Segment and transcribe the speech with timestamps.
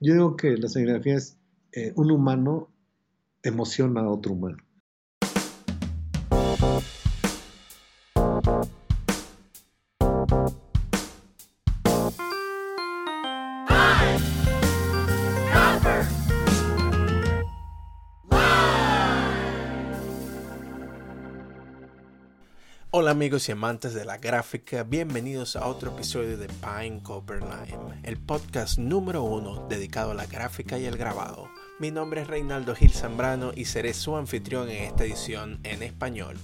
[0.00, 1.36] Yo digo que la serigrafía es
[1.72, 2.68] eh, un humano
[3.42, 4.58] emociona a otro humano.
[23.08, 28.02] Hola amigos y amantes de la gráfica, bienvenidos a otro episodio de Pine Copper Lime,
[28.02, 31.48] el podcast número uno dedicado a la gráfica y el grabado.
[31.78, 36.36] Mi nombre es Reinaldo Gil Zambrano y seré su anfitrión en esta edición en español.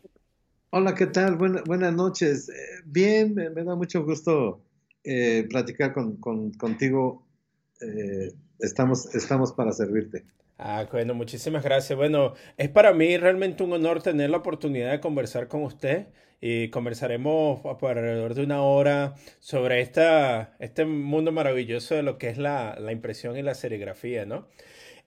[0.69, 1.37] Hola, ¿qué tal?
[1.37, 2.49] buenas noches.
[2.49, 2.53] Eh,
[2.85, 4.61] bien, me, da mucho gusto
[5.03, 5.93] eh, platicar
[6.57, 7.25] contigo.
[7.79, 10.25] Eh, estamos, estamos para servirte.
[10.59, 11.95] Ah, bueno, muchísimas gracias.
[11.97, 16.07] Bueno, es para mí realmente un honor tener la oportunidad de conversar con usted
[16.41, 22.29] y conversaremos por alrededor de una hora sobre esta, este mundo maravilloso de lo que
[22.29, 24.47] es la, la impresión y la serigrafía, ¿no?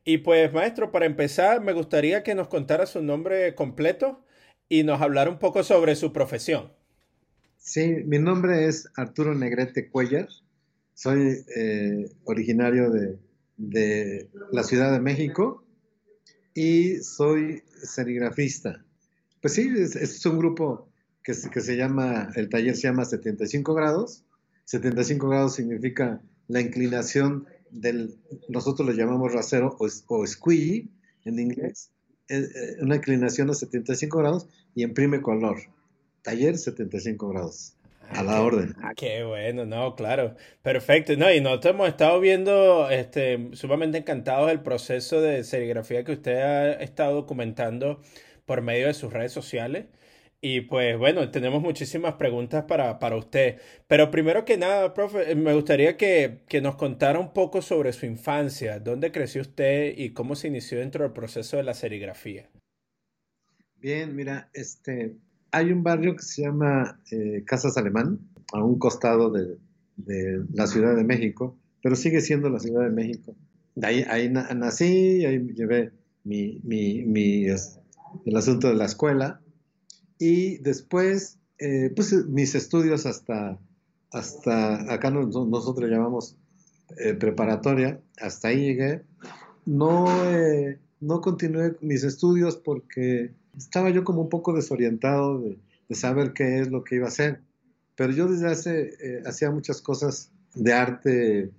[0.04, 4.24] Y pues, maestro, para empezar, me gustaría que nos contara su nombre completo
[4.68, 6.72] y nos hablara un poco sobre su profesión.
[7.58, 10.28] Sí, mi nombre es Arturo Negrete Cuellar.
[10.94, 13.18] Soy eh, originario de,
[13.60, 15.62] de la Ciudad de México
[16.54, 18.82] y soy serigrafista.
[19.42, 20.88] Pues sí, es, un grupo
[21.22, 24.24] que, que, se llama, el taller se llama 75 grados.
[24.64, 30.88] 75 grados significa la inclinación del, nosotros lo llamamos rasero o, o squeegee
[31.24, 31.90] en inglés,
[32.28, 35.58] eh, una inclinación a 75 grados y imprime color.
[36.22, 37.74] Taller 75 grados.
[38.10, 38.74] A la orden.
[38.82, 40.34] Ah, qué bueno, no, claro.
[40.62, 41.16] Perfecto.
[41.16, 46.36] No, y nosotros hemos estado viendo, este, sumamente encantados del proceso de serigrafía que usted
[46.36, 48.00] ha estado documentando
[48.46, 49.86] por medio de sus redes sociales.
[50.42, 53.60] Y pues bueno, tenemos muchísimas preguntas para, para usted.
[53.86, 58.06] Pero primero que nada, profe, me gustaría que, que, nos contara un poco sobre su
[58.06, 62.48] infancia, dónde creció usted y cómo se inició dentro del proceso de la serigrafía.
[63.76, 65.16] Bien, mira, este,
[65.52, 68.20] hay un barrio que se llama eh, Casas Alemán,
[68.52, 69.58] a un costado de,
[70.54, 73.36] la Ciudad de México, pero sigue siendo la Ciudad de México.
[73.82, 75.92] Ahí, ahí nací, ahí llevé
[76.24, 76.60] mi,
[78.24, 79.40] el asunto de la escuela
[80.18, 83.58] y después, eh, pues mis estudios hasta,
[84.10, 86.36] hasta acá nosotros llamamos
[86.96, 89.02] eh, preparatoria, hasta ahí llegué.
[89.66, 90.06] No,
[91.00, 95.58] no continué mis estudios porque estaba yo como un poco desorientado de,
[95.94, 97.40] saber qué es lo que iba a hacer.
[97.96, 101.50] Pero yo desde hace, eh, hacía muchas cosas de arte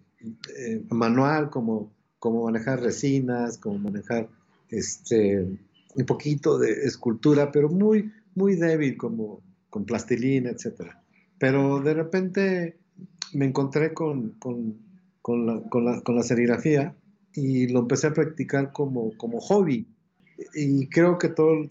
[0.58, 4.30] eh, manual, como, como manejar resinas, como manejar
[4.70, 5.42] este,
[5.96, 10.92] un poquito de escultura, pero muy, muy débil, como con plastilina, etc.
[11.38, 12.78] Pero de repente
[13.34, 14.78] me encontré con, con,
[15.22, 16.96] con, la, con, la, con la serigrafía
[17.34, 19.88] y lo empecé a practicar como, como hobby
[20.54, 21.68] y creo que todos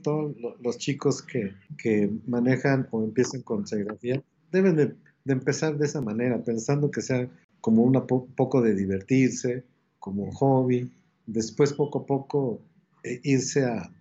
[0.60, 4.22] los chicos que, manejan o empiezan con serigrafía
[4.52, 4.94] deben de,
[5.26, 7.28] empezar de esa manera, pensando que sea
[7.60, 9.64] como un poco de divertirse,
[9.98, 10.90] como hobby,
[11.26, 12.60] después poco a poco
[13.04, 13.92] eh, irse a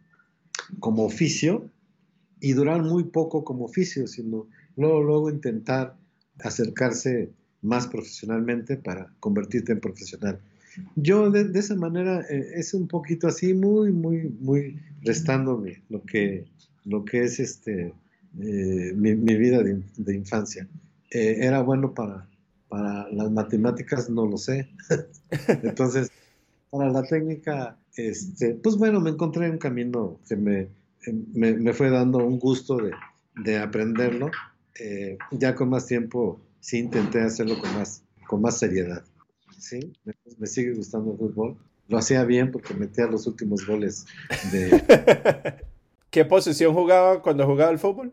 [0.79, 1.69] como oficio
[2.39, 5.95] y durar muy poco como oficio, sino luego, luego intentar
[6.39, 7.31] acercarse
[7.61, 10.39] más profesionalmente para convertirte en profesional.
[10.95, 16.45] Yo de, esa manera eh, es un poquito así, muy, muy, muy restándome lo que,
[16.85, 17.93] lo que es este,
[18.39, 20.67] eh, mi, vida de, infancia.
[21.11, 22.27] Eh, era bueno para,
[22.67, 24.69] para las matemáticas, no lo sé.
[25.63, 26.11] Entonces,
[26.69, 30.67] para la técnica, este, pues bueno, me encontré en un camino que me,
[31.33, 32.91] me, fue dando un gusto de,
[33.43, 34.29] de aprenderlo.
[35.31, 39.03] ya con más tiempo sí intenté hacerlo con más, con más seriedad.
[39.59, 41.57] Sí, me, sigue gustando el fútbol.
[41.87, 44.05] Lo hacía bien porque metía los últimos goles
[44.51, 44.83] de...
[46.09, 48.11] ¿Qué posición jugaba cuando jugaba el fútbol?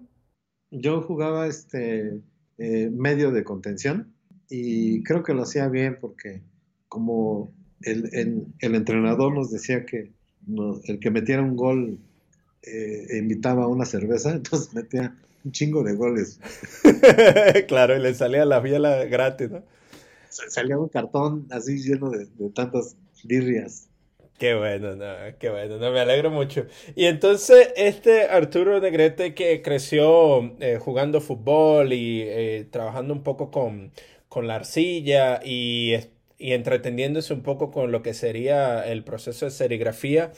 [0.70, 2.20] Yo jugaba este
[2.58, 4.12] eh, medio de contención
[4.50, 6.42] y creo que lo hacía bien porque
[6.88, 7.52] como
[7.82, 10.10] el, entrenador nos decía que
[10.84, 11.98] el que metiera un gol
[12.62, 15.14] eh, invitaba a una cerveza, entonces metía
[15.44, 16.40] un chingo de goles.
[17.68, 19.62] claro, y le salía la biela gratis, ¿no?
[20.48, 23.88] Salía un cartón así lleno de, tantas birrias.
[24.38, 26.66] Qué bueno, no, qué bueno, no, me alegro mucho.
[26.94, 33.50] Y entonces, este Arturo Negrete que creció eh, jugando fútbol y eh, trabajando un poco
[33.50, 33.92] con,
[34.28, 35.94] con la arcilla y,
[36.38, 40.32] y entreteniéndose un poco con lo que sería el proceso de serigrafía,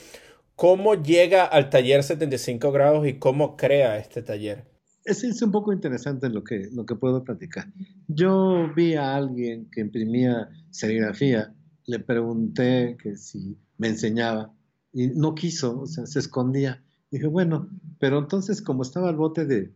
[0.54, 4.77] ¿cómo llega al taller 75 grados y cómo crea este taller?
[5.08, 7.72] Es, un poco interesante lo que, lo que puedo platicar.
[8.06, 11.54] Yo vi a alguien que imprimía serigrafía,
[11.86, 14.52] le pregunté que si me enseñaba
[14.92, 16.82] y no quiso, o sea, se escondía.
[17.10, 17.68] Dije, bueno,
[17.98, 19.72] pero entonces como estaba el bote de,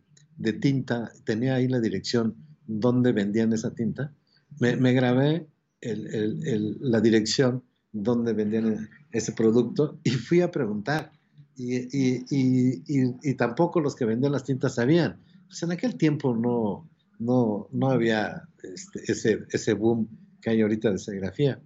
[0.61, 2.35] tinta, tenía ahí la dirección
[2.67, 4.13] donde vendían esa tinta,
[4.59, 5.47] me, grabé
[5.81, 7.63] la dirección
[7.93, 11.13] donde vendían ese producto y fui a preguntar
[11.57, 15.19] y, tampoco los que vendían las tintas sabían.
[15.49, 16.89] Pues en aquel tiempo no,
[17.19, 20.09] no, no había este, ese, ese boom
[20.41, 21.61] que hay ahorita de serigrafía.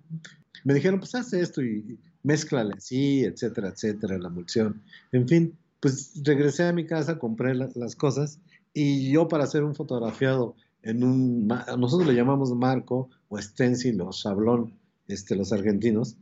[0.64, 4.82] Me dijeron, pues haz esto y mezclale así, etcétera, etcétera, la emulsión.
[5.12, 8.40] En fin, pues regresé a mi casa, compré las cosas
[8.74, 14.12] y yo para hacer un fotografiado en un, nosotros le llamamos marco o stencil o
[14.12, 14.74] sablón,
[15.08, 16.16] este, los argentinos,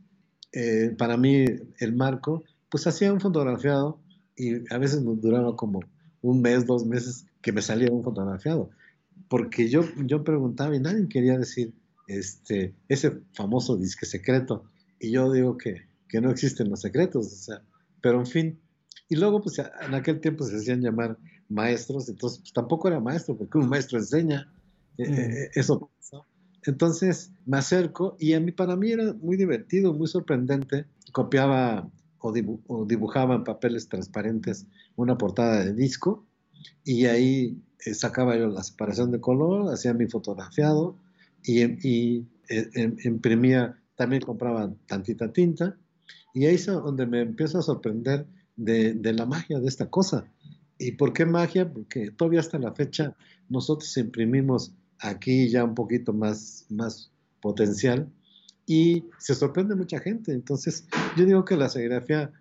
[0.53, 1.45] eh, para mí
[1.79, 2.43] el marco
[2.75, 4.01] pues hacía un fotografiado
[4.35, 5.79] y a veces nos duraba como
[6.21, 8.69] un mes, dos meses que me salía un fotografiado.
[9.29, 11.73] Porque yo, yo preguntaba y nadie quería decir
[12.09, 14.65] este, ese famoso disque secreto.
[14.99, 17.61] Y yo digo que, que no existen los secretos, o sea,
[18.01, 18.59] pero en fin.
[19.07, 21.17] Y luego, pues en aquel tiempo se hacían llamar
[21.47, 24.51] maestros, entonces pues, tampoco era maestro, porque un maestro enseña.
[24.97, 25.13] Eh, mm.
[25.13, 26.25] eh, eso pasó.
[26.65, 30.87] Entonces me acerco y a mí, para mí era muy divertido, muy sorprendente.
[31.13, 31.89] Copiaba
[32.25, 36.25] o, dibujaba en papeles transparentes una portada de disco
[36.83, 40.97] y ahí eh, sacaba yo la separación de color, hacía mi fotografiado
[41.43, 45.77] y, y eh, em, imprimía, también compraba tantita tinta
[46.33, 48.25] y ahí es donde me empiezo a sorprender
[48.55, 50.29] de, de, la magia de esta cosa.
[50.77, 51.71] ¿Y por qué magia?
[51.71, 53.15] Porque todavía hasta la fecha
[53.47, 57.11] nosotros imprimimos aquí ya un poquito más, más
[57.41, 58.09] potencial
[58.65, 60.31] y se sorprende mucha gente.
[60.33, 60.85] Entonces,
[61.15, 62.31] yo digo que la serigrafía,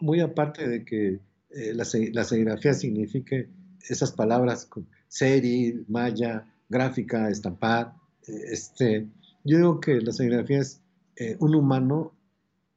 [0.00, 3.48] muy aparte de que eh, la, la, serigrafía signifique
[3.88, 4.68] esas palabras,
[5.08, 7.94] serie, malla, gráfica, estampar,
[8.26, 9.08] eh, este,
[9.44, 10.80] yo digo que la serigrafía es
[11.16, 12.14] eh, un humano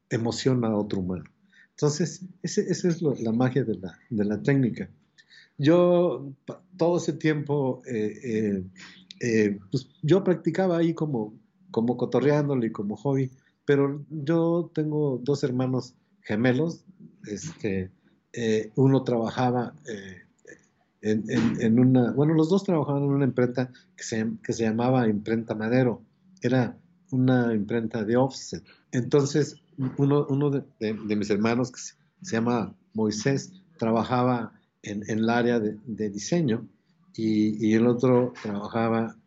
[0.10, 1.26] emociona a otro humano.
[1.72, 4.90] Entonces, esa es la magia de la, de la, técnica.
[5.58, 6.32] Yo
[6.78, 7.82] todo ese tiempo,
[9.72, 11.34] pues, yo practicaba ahí como
[11.74, 13.32] como cotorreándolo y como hobby.
[13.66, 16.86] Pero yo tengo dos hermanos gemelos,
[18.34, 20.22] eh, uno trabajaba eh,
[21.02, 25.54] en, una, bueno, los dos trabajaban en una imprenta que se, que se llamaba Imprenta
[25.54, 26.02] Madero,
[26.42, 26.78] era
[27.12, 28.64] una imprenta de offset.
[28.92, 29.58] Entonces,
[29.98, 36.68] uno, uno de, mis hermanos, que se, llama Moisés, trabajaba en, el área de, diseño
[37.16, 39.18] y, y, el otro trabajaba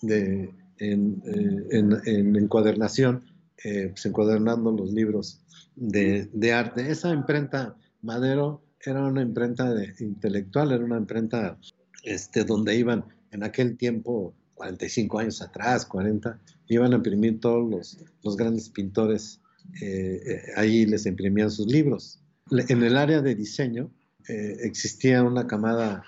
[0.00, 3.24] de, en, eh, en, encuadernación,
[3.64, 5.40] eh, pues encuadernando los libros
[5.74, 6.90] de, de, arte.
[6.90, 11.58] Esa imprenta Madero era una imprenta de, intelectual, era una imprenta
[12.02, 17.98] este, donde iban en aquel tiempo, 45 años atrás, 40, iban a imprimir todos los,
[18.22, 19.40] los grandes pintores,
[19.82, 22.20] eh, eh ahí les imprimían sus libros.
[22.50, 23.90] En el área de diseño
[24.28, 26.02] existía una camada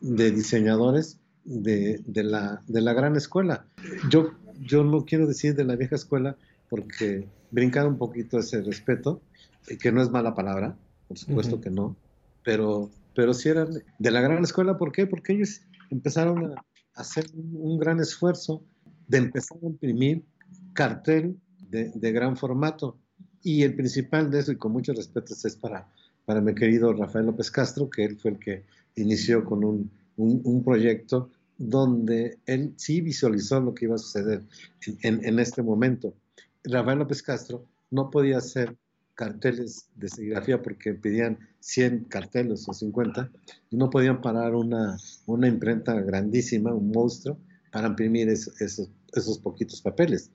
[0.00, 3.66] de diseñadores de, la, de la gran escuela.
[4.10, 6.36] Yo, yo no quiero decir de la vieja escuela
[6.70, 9.20] porque brincar un poquito ese respeto,
[9.68, 10.76] eh, que no es mala palabra,
[11.08, 11.96] por supuesto que no,
[12.42, 14.76] pero pero sí eran de la gran escuela.
[14.76, 15.06] ¿Por qué?
[15.06, 18.62] Porque ellos empezaron a hacer un gran esfuerzo
[19.08, 20.24] de empezar a imprimir
[20.72, 21.38] cartel
[21.70, 22.98] de, de, gran formato.
[23.42, 25.88] Y el principal de eso, y con mucho respeto, es para,
[26.24, 28.64] para mi querido Rafael López Castro, que él fue el que
[28.96, 34.42] inició con un, un, un proyecto donde él sí visualizó lo que iba a suceder
[35.02, 36.14] en, este momento.
[36.64, 38.76] Rafael López Castro no podía hacer
[39.14, 43.30] carteles de serigrafía porque pedían 100 carteles o 50
[43.70, 44.96] y no podían parar una,
[45.26, 47.38] una imprenta grandísima, un monstruo,
[47.70, 50.30] para imprimir esos, poquitos papeles.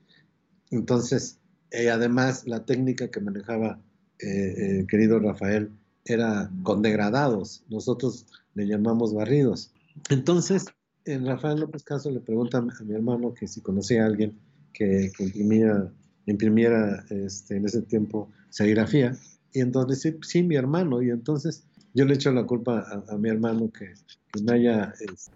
[0.70, 1.38] Entonces,
[1.70, 3.80] eh, además, la técnica que manejaba
[4.18, 5.70] eh, querido Rafael
[6.04, 9.72] era con degradados, nosotros le llamamos barridos.
[10.10, 10.66] Entonces,
[11.04, 14.38] en Rafael López Caso le pregunta a mi hermano que si conocía a alguien
[14.72, 15.90] que, que imprimía,
[16.26, 19.16] imprimiera este, en ese tiempo serigrafía,
[19.52, 21.64] y entonces sí, sí, mi hermano, y entonces
[21.94, 23.92] yo le echo la culpa a, a mi hermano que,
[24.32, 24.94] que me haya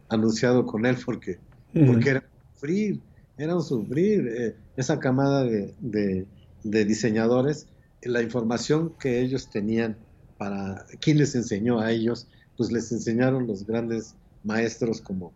[0.08, 1.38] anunciado con él porque,
[1.74, 1.86] uh -huh.
[1.86, 3.00] porque era sufrir,
[3.36, 6.26] era un sufrir, eh, esa camada de, de,
[6.62, 7.66] de diseñadores,
[8.02, 9.96] la información que ellos tenían
[10.38, 12.28] para, ¿quién les enseñó a ellos?
[12.56, 15.32] Pues les enseñaron los grandes maestros como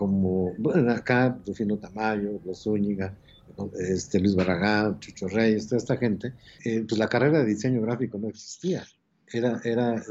[0.00, 3.14] como bueno, acá Rufino Tamayo, Los Zúñiga,
[3.78, 6.32] este, Luis Barragán, Chucho Reyes, toda esta gente,
[6.64, 8.82] eh, pues la carrera de diseño gráfico no existía.
[9.30, 10.02] Era, era eh,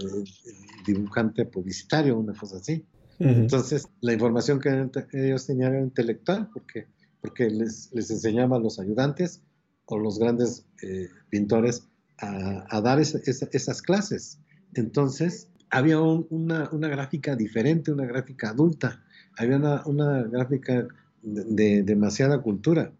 [0.86, 2.86] dibujante publicitario, una cosa así.
[3.17, 3.36] Uh -huh.
[3.39, 4.69] Entonces, la información que
[5.13, 6.86] ellos tenían era intelectual, porque,
[7.19, 9.41] porque les, les enseñaban los ayudantes
[9.86, 11.88] o los grandes eh, pintores
[12.19, 14.38] a, a dar esa, esa, esas clases.
[14.75, 19.01] Entonces, había un, una, una gráfica diferente, una gráfica adulta
[19.38, 20.88] había una, una gráfica
[21.21, 22.91] de, de, demasiada cultura.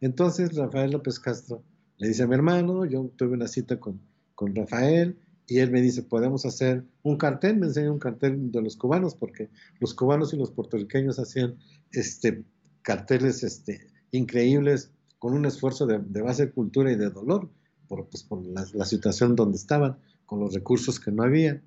[0.00, 1.62] Entonces Rafael López Castro
[1.98, 4.00] le dice a mi hermano, yo tuve una cita con,
[4.34, 8.62] con Rafael y él me dice, podemos hacer un cartel, me enseña un cartel de
[8.62, 11.56] los cubanos, porque los cubanos y los puertorriqueños hacían
[11.90, 12.44] este,
[12.82, 17.50] carteles este, increíbles con un esfuerzo de, de base de cultura y de dolor,
[17.88, 21.60] por, pues, por la, la, situación donde estaban, con los recursos que no había.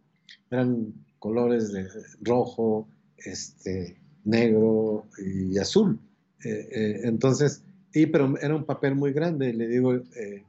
[0.50, 1.88] Eran colores de
[2.22, 6.00] rojo, este, negro y azul.
[6.44, 7.63] Eh, eh, entonces,
[7.94, 10.44] y, pero era un papel muy grande, le digo, eh,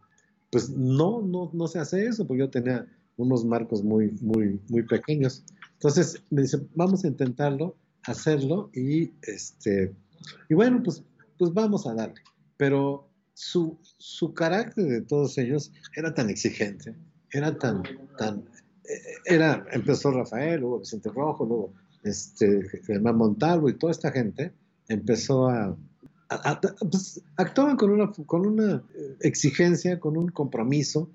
[0.50, 4.82] pues no, no, no se hace eso, porque yo tenía unos marcos muy, muy, muy
[4.82, 5.44] pequeños.
[5.74, 9.94] Entonces me dice, vamos a intentarlo, hacerlo, y, este,
[10.48, 11.02] y bueno, pues,
[11.38, 12.20] pues vamos a darle.
[12.56, 16.94] Pero su, su carácter de todos ellos era tan exigente,
[17.32, 17.82] era tan,
[18.16, 18.44] tan,
[19.24, 21.72] era, empezó Rafael, luego Vicente Rojo, luego
[22.04, 24.52] este, Germán Montalvo y toda esta gente
[24.88, 25.76] empezó a,
[26.28, 28.82] a, a pues, actuaban con una, con una
[29.20, 31.10] exigencia, con un compromiso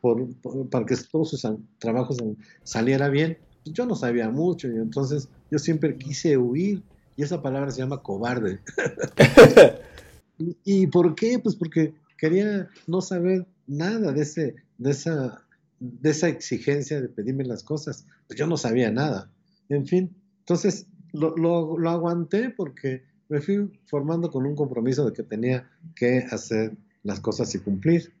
[0.00, 1.46] por, por, para que todos sus
[1.78, 2.18] trabajos
[2.62, 3.38] saliera bien.
[3.64, 6.82] Yo no sabía mucho y entonces yo siempre quise huir
[7.16, 8.60] y esa palabra se llama cobarde.
[10.38, 11.38] ¿Y, ¿Y por qué?
[11.38, 15.42] Pues porque quería no saber nada de, ese, de, esa,
[15.80, 18.06] de esa exigencia de pedirme las cosas.
[18.26, 19.30] Pues yo no sabía nada.
[19.68, 25.12] En fin, entonces lo, lo, lo, aguanté porque me fui formando con un compromiso de
[25.12, 28.12] que tenía que hacer las cosas y cumplir.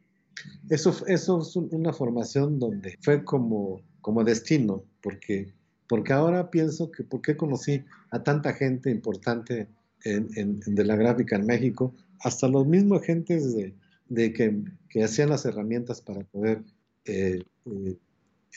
[0.68, 5.52] Eso, eso es una formación donde fue como, como destino, porque,
[5.88, 9.68] porque ahora pienso que por qué conocí a tanta gente importante
[10.04, 13.74] en, en, de la gráfica en México, hasta los mismos agentes de,
[14.08, 16.62] de que, que, hacían las herramientas para poder
[17.04, 17.98] eh, eh,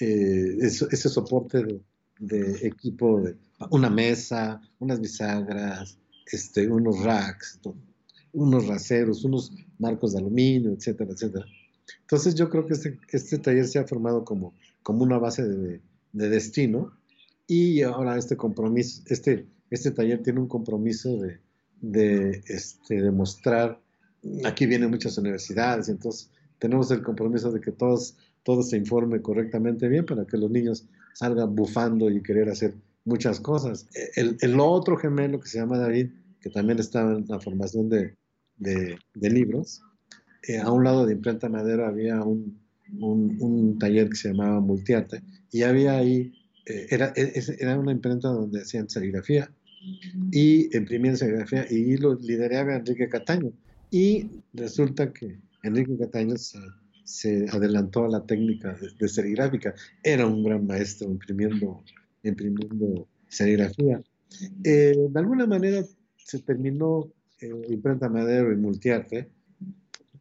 [0.01, 1.81] eh, ese soporte de,
[2.19, 3.35] de equipo, de
[3.71, 5.97] una mesa, unas bisagras,
[6.31, 7.59] este, unos racks,
[8.33, 11.45] unos raseros, unos marcos de aluminio, etcétera, etcétera.
[12.01, 15.81] Entonces yo creo que este, este taller se ha formado como, como una base de,
[16.13, 16.91] de, destino
[17.47, 21.39] y ahora este compromiso, este, este taller tiene un compromiso de,
[21.81, 23.79] de, este, de mostrar,
[24.45, 29.87] aquí vienen muchas universidades, entonces tenemos el compromiso de que todos, todo se informe correctamente
[29.87, 32.73] bien para que los niños salgan bufando y querer hacer
[33.05, 33.87] muchas cosas.
[34.15, 36.09] El, el, otro gemelo que se llama David,
[36.41, 38.15] que también estaba en la formación de,
[38.57, 39.81] de, libros,
[40.47, 42.59] eh, a un lado de Imprenta Madera había un,
[42.99, 46.33] un, taller que se llamaba Multiarte y había ahí,
[46.65, 49.51] eh, era, era una imprenta donde hacían serigrafía
[50.31, 53.51] y imprimían serigrafía y lo lideraba Enrique Cataño.
[53.91, 56.59] Y resulta que Enrique Cataño se,
[57.09, 59.73] se adelantó a la técnica de, de, serigráfica.
[60.03, 61.83] Era un gran maestro imprimiendo,
[62.23, 64.03] imprimiendo serigrafía.
[64.63, 65.83] Eh, de alguna manera
[66.17, 67.11] se terminó
[67.41, 69.27] eh, imprenta madero y multiarte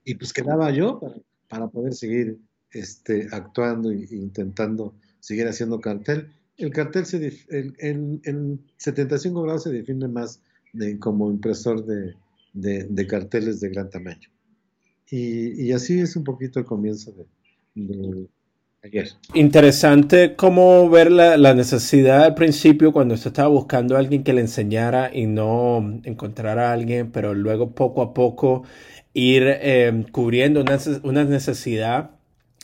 [0.03, 1.17] y pues quedaba yo para,
[1.49, 2.39] para poder seguir
[2.71, 6.31] este, actuando e intentando seguir haciendo cartel.
[6.57, 10.41] El cartel se en, en 75 grados se define más
[10.73, 12.15] de, como impresor de,
[12.55, 14.29] de, carteles de gran tamaño.
[15.11, 17.13] Y, así es un poquito el comienzo
[17.75, 18.27] de,
[18.83, 19.09] ayer.
[19.35, 24.43] Interesante cómo ver la, necesidad al principio cuando usted estaba buscando a alguien que le
[24.43, 28.65] enseñara y no encontrar a alguien, pero luego poco a poco
[29.15, 32.11] ir eh, cubriendo una, una necesidad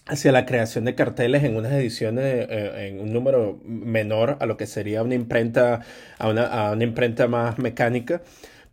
[0.06, 4.58] hacia la creación de carteles en unas ediciones eh, en un número menor a lo
[4.58, 5.80] que sería una imprenta,
[6.18, 6.28] a
[6.72, 8.20] una imprenta más mecánica.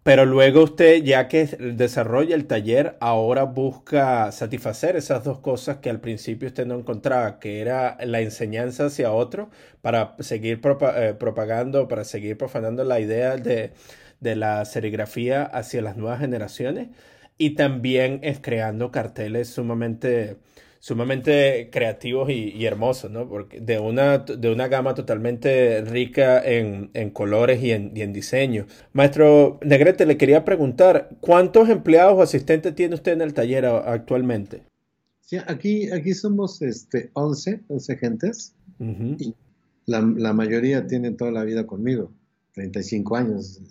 [0.04, 5.92] Pero luego usted, ya que desarrolla el taller, ahora busca satisfacer esas dos cosas que
[5.92, 10.60] al principio usted no encontraba, que era la enseñanza hacia otro, para seguir
[10.96, 13.74] eh, propagando, para seguir profanando la idea de,
[14.20, 16.90] de la serigrafía hacia las nuevas generaciones,
[17.38, 20.38] y también es creando carteles sumamente
[20.82, 23.30] sumamente creativos y, hermosos, ¿no?
[23.30, 28.66] Porque de una, de una gama totalmente rica en, colores y en, diseño.
[28.92, 34.64] Maestro Negrete, le quería preguntar, ¿cuántos empleados o asistentes tiene usted en el taller actualmente?
[35.22, 38.56] Sí, aquí, aquí somos este, 11, 11 gentes.
[38.80, 39.36] y
[39.86, 42.12] la, mayoría tienen toda la vida conmigo,
[42.54, 43.62] 35 años.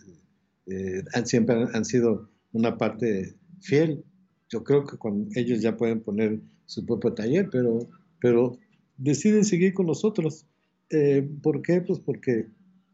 [0.66, 4.04] Eh, siempre han sido una parte fiel.
[4.48, 6.38] Yo creo que con ellos ya pueden poner
[6.70, 7.88] su propio taller, pero,
[8.20, 8.56] pero
[8.96, 10.46] deciden seguir con nosotros.
[10.90, 11.80] Eh, ¿Por qué?
[11.80, 12.46] Pues porque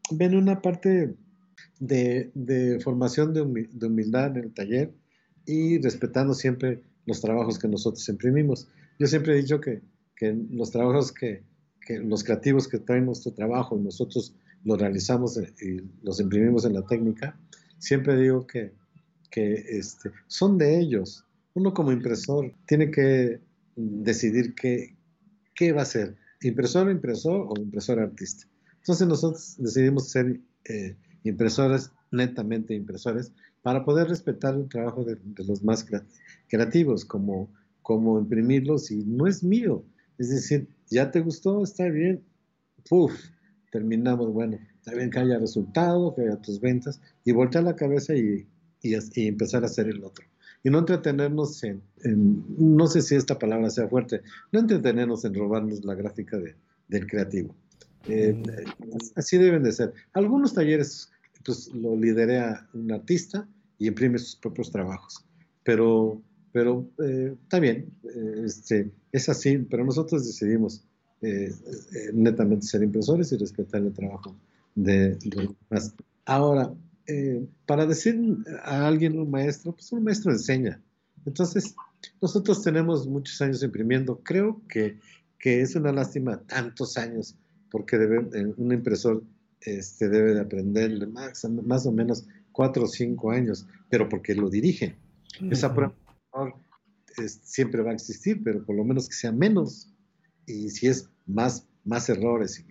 [0.09, 1.15] ven una parte
[1.79, 3.41] de, formación de,
[3.85, 4.91] humildad en el taller
[5.45, 8.67] y respetando siempre los trabajos que nosotros imprimimos.
[8.97, 9.81] Yo siempre he dicho que,
[10.51, 11.43] los trabajos que,
[12.03, 17.39] los creativos que traen nuestro trabajo, nosotros los realizamos y los imprimimos en la técnica,
[17.77, 18.73] siempre digo que,
[19.29, 21.23] que este, son de ellos.
[21.53, 23.39] Uno como impresor tiene que
[23.77, 24.97] decidir qué,
[25.53, 28.47] qué va a ser, impresor, impresor o impresor artista.
[28.77, 33.31] Entonces nosotros decidimos ser eh, impresores, netamente impresores,
[33.61, 35.85] para poder respetar el trabajo de, los más
[36.47, 37.51] creativos, como,
[37.81, 39.85] como imprimirlos y no es mío.
[40.17, 42.23] Es decir, ya te gustó, está bien,
[42.89, 43.13] puf,
[43.71, 48.15] terminamos, bueno, está bien que haya resultado, que haya tus ventas, y voltear la cabeza
[48.15, 48.47] y,
[48.81, 50.25] y empezar a hacer el otro
[50.67, 51.81] y no entretenernos en,
[52.57, 56.55] no sé si esta palabra sea fuerte, no entretenernos en robarnos la gráfica de,
[56.89, 57.55] del creativo.
[58.09, 58.97] Eh, mm.
[59.15, 59.93] así deben de ser.
[60.11, 61.09] Algunos talleres
[61.45, 63.47] pues lo lidera un artista
[63.79, 65.23] y imprime sus propios trabajos,
[65.63, 70.83] pero, pero eh, está bien, eh, este, es así, pero nosotros decidimos
[72.13, 74.35] netamente ser impresores y respetar el trabajo
[74.75, 75.95] de, de los demás.
[76.25, 76.73] Ahora,
[77.07, 78.19] eh, para decir
[78.63, 80.81] a alguien un maestro, pues un maestro enseña.
[81.25, 81.75] Entonces,
[82.21, 84.21] nosotros tenemos muchos años imprimiendo.
[84.23, 84.99] Creo que,
[85.39, 87.35] que es una lástima tantos años,
[87.71, 89.23] porque debe, eh, un impresor
[89.61, 94.49] este, debe de aprender más, más o menos cuatro o cinco años, pero porque lo
[94.49, 94.95] dirigen.
[95.49, 95.93] Esa prueba
[97.25, 99.93] siempre va a existir, pero por lo menos que sea menos.
[100.45, 102.63] Y si es más más errores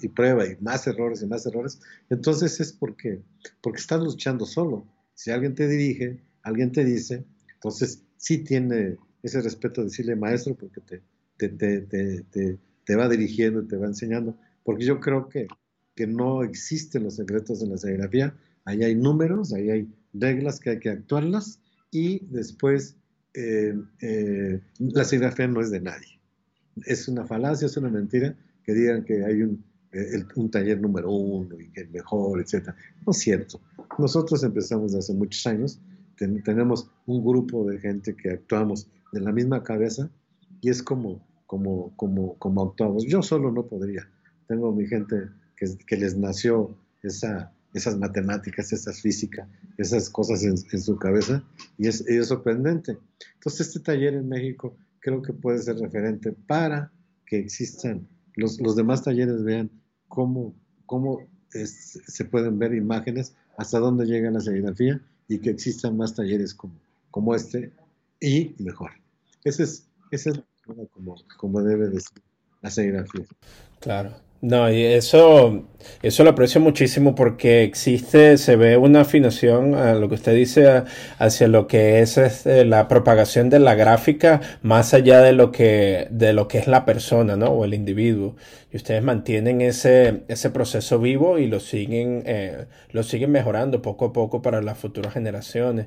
[0.00, 3.20] y, prueba y más errores y más errores, entonces es porque,
[3.60, 4.86] porque estás luchando solo.
[5.14, 10.54] Si alguien te dirige, alguien te dice, entonces sí tiene ese respeto de decirle maestro
[10.54, 10.80] porque
[11.36, 11.48] te,
[12.84, 15.48] te, va dirigiendo, te va enseñando, porque yo creo que,
[15.96, 20.70] que no existen los secretos en la serigrafía, ahí hay números, ahí hay reglas que
[20.70, 21.58] hay que actuarlas
[21.90, 22.96] y después
[23.34, 26.20] eh, eh, la serigrafía no es de nadie.
[26.86, 31.10] Es una falacia, es una mentira, que digan que hay un, eh, un taller número
[31.10, 32.70] uno y que es mejor, etc.
[33.06, 33.60] No es cierto.
[33.98, 35.80] Nosotros empezamos hace muchos años,
[36.16, 40.10] tenemos un grupo de gente que actuamos de la misma cabeza
[40.60, 43.04] y es como, como, como, como actuamos.
[43.06, 44.08] Yo solo no podría.
[44.46, 49.48] Tengo mi gente que, que les nació esa, esas matemáticas, esa física,
[49.78, 51.44] esas cosas en, en su cabeza
[51.78, 52.98] y es, es, sorprendente.
[53.34, 56.92] Entonces este taller en México creo que puede ser referente para
[57.26, 59.70] que existan los, los demás talleres vean
[60.08, 60.54] cómo,
[60.86, 66.54] cómo se pueden ver imágenes, hasta dónde llega la serigrafía y que existan más talleres
[66.54, 66.74] como,
[67.10, 67.72] como este
[68.20, 68.90] y mejor.
[69.44, 70.40] Ese es, ese es
[70.92, 72.22] como, como debe de ser
[72.62, 73.26] la serigrafía.
[73.80, 74.14] Claro.
[74.42, 75.68] No, y eso,
[76.02, 80.82] eso lo aprecio muchísimo porque existe, se ve una afinación a lo que usted dice
[81.18, 86.08] hacia lo que es este, la propagación de la gráfica más allá de lo que,
[86.10, 87.50] de lo que es la persona, ¿no?
[87.50, 88.34] O el individuo.
[88.72, 94.06] Y ustedes mantienen ese, ese proceso vivo y lo siguen, eh, lo siguen mejorando poco
[94.06, 95.86] a poco para las futuras generaciones.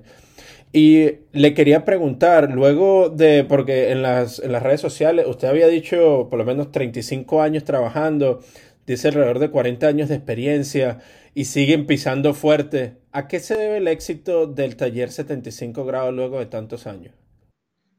[0.72, 5.68] Y le quería preguntar, luego de, porque en las, en las redes sociales usted había
[5.68, 8.42] dicho por lo menos 35 años trabajando,
[8.86, 11.00] dice alrededor de 40 años de experiencia
[11.34, 12.98] y siguen pisando fuerte.
[13.12, 17.14] ¿A qué se debe el éxito del taller 75 grados luego de tantos años?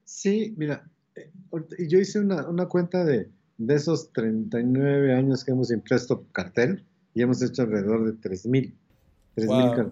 [0.05, 1.31] Sí, mira, eh,
[1.89, 7.23] yo hice una, una cuenta de, de, esos 39 años que hemos impreso cartel y
[7.23, 8.75] hemos hecho alrededor de 3.000.
[9.37, 9.91] Mm,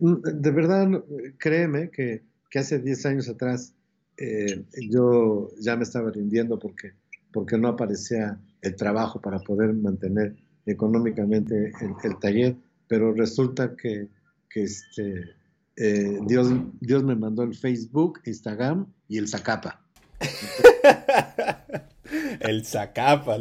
[0.00, 1.04] de verdad,
[1.38, 3.74] créeme que, que hace 10 años atrás
[4.16, 6.92] eh, yo ya me estaba rindiendo porque,
[7.32, 11.72] porque no aparecía el trabajo para poder mantener económicamente
[12.04, 14.08] el, taller, pero resulta que,
[14.48, 15.30] que este,
[15.76, 16.48] eh, Dios,
[16.80, 19.84] Dios me mandó el Facebook, Instagram y el Zacapa.
[22.40, 23.38] el Zacapa,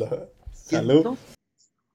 [0.54, 1.16] salud.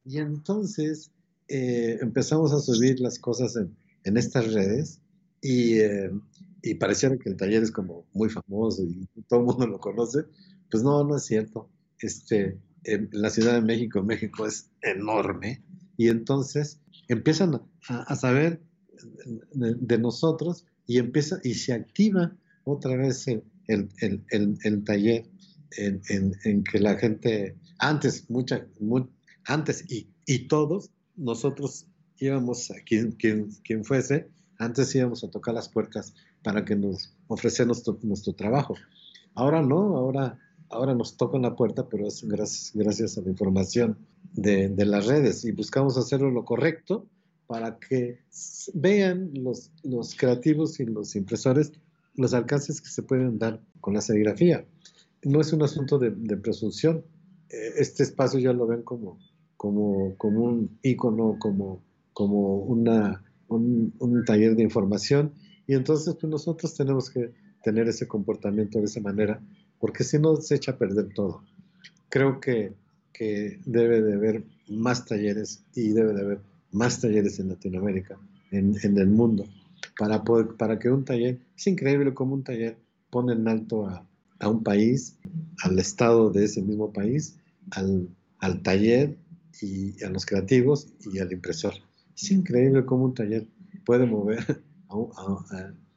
[0.05, 1.11] Y entonces,
[1.49, 5.01] eh, empezamos a subir las cosas en, en estas redes
[5.43, 5.79] y,
[6.63, 10.25] y pareciera que el taller es como muy famoso y todo el mundo lo conoce,
[10.71, 11.69] pues no, no es cierto.
[12.01, 15.63] Este, en la Ciudad de México, México es enorme
[15.97, 18.63] y entonces empiezan a, saber
[19.53, 25.27] de, nosotros y empieza y se activa otra vez el, el, el, el taller
[25.77, 26.01] en,
[26.45, 28.67] en, que la gente, antes, mucha,
[29.45, 31.87] antes y, y, todos, nosotros
[32.19, 37.15] íbamos a quien, quien, quien fuese, antes íbamos a tocar las puertas para que nos
[37.29, 38.75] ofreciera nuestro, nuestro trabajo.
[39.35, 40.39] Ahora no, ahora,
[40.71, 43.99] ahora nos tocan la puerta, pero es gracias, gracias a la información
[44.33, 47.07] de, de las redes y buscamos hacerlo lo correcto
[47.47, 48.21] para que
[48.75, 51.73] vean los, los creativos y los impresores
[52.17, 54.65] los alcances que se pueden dar con la serigrafía.
[55.23, 57.05] No es un asunto de, de presunción.
[57.51, 59.19] Eh, este espacio ya lo ven como,
[59.57, 61.83] como, como un icono, como,
[62.17, 65.35] como una, un, taller de información
[65.67, 69.39] y entonces pues nosotros tenemos que tener ese comportamiento de esa manera,
[69.79, 71.43] porque si no se echa a perder todo.
[72.09, 72.73] Creo que,
[73.13, 76.41] que debe de haber más talleres y debe de haber
[76.73, 78.19] más talleres en Latinoamérica,
[78.51, 79.45] en, en el mundo,
[79.99, 82.79] para, poder, para que un taller, es increíble como un taller
[83.11, 84.07] pone en alto a,
[84.39, 85.19] a un país,
[85.63, 87.37] al estado de ese mismo país,
[87.73, 89.19] al, al taller
[89.61, 91.75] y a los creativos y al impresor.
[92.17, 93.47] Es increíble cómo un taller
[93.85, 94.97] puede mover a,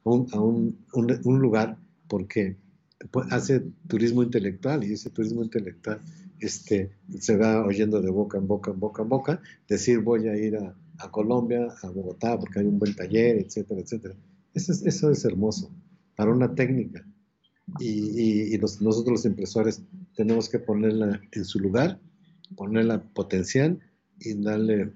[0.04, 0.76] un,
[1.24, 1.78] lugar
[2.08, 2.56] porque
[3.30, 6.00] hace turismo intelectual y ese turismo intelectual
[6.38, 10.36] este, se va oyendo de boca en boca, en boca en boca, decir voy a
[10.36, 10.74] ir a,
[11.10, 14.14] Colombia, a Bogotá, porque hay un buen taller, etcétera, etcétera.
[14.52, 15.70] Eso es, hermoso
[16.14, 17.02] para una técnica.
[17.78, 19.82] Y, nosotros los impresores
[20.14, 21.98] tenemos que ponerla en su lugar,
[22.54, 23.80] ponerla potencial
[24.18, 24.92] y darle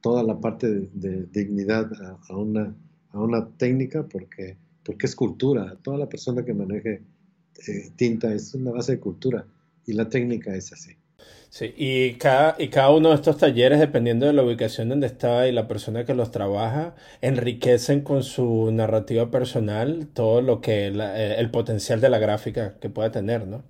[0.00, 1.90] toda la parte de, dignidad
[2.28, 2.74] a, una,
[3.10, 5.76] a una técnica porque, porque es cultura.
[5.82, 7.02] Toda la persona que maneje
[7.66, 9.46] eh, tinta es una base de cultura
[9.86, 10.96] y la técnica es así.
[11.50, 15.48] Sí, y cada, y cada uno de estos talleres, dependiendo de la ubicación donde está
[15.48, 21.34] y la persona que los trabaja, enriquecen con su narrativa personal todo lo que eh,
[21.38, 23.64] el potencial de la gráfica que pueda tener, ¿no?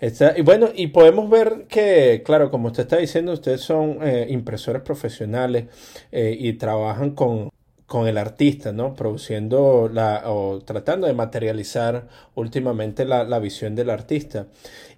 [0.00, 4.82] Y bueno, y podemos ver que, claro, como usted está diciendo, ustedes son eh, impresores
[4.82, 5.66] profesionales
[6.12, 7.50] y trabajan con,
[7.88, 8.94] con el artista, ¿no?
[8.94, 14.46] Produciendo la, o tratando de materializar últimamente la, la, visión del artista.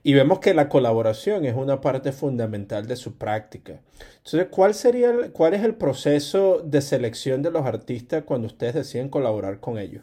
[0.03, 3.81] Y vemos que la colaboración es una parte fundamental de su práctica.
[4.17, 9.09] Entonces, ¿cuál sería, cuál es el proceso de selección de los artistas cuando ustedes deciden
[9.09, 10.03] colaborar con ellos?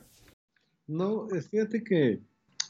[0.88, 2.22] No, fíjate que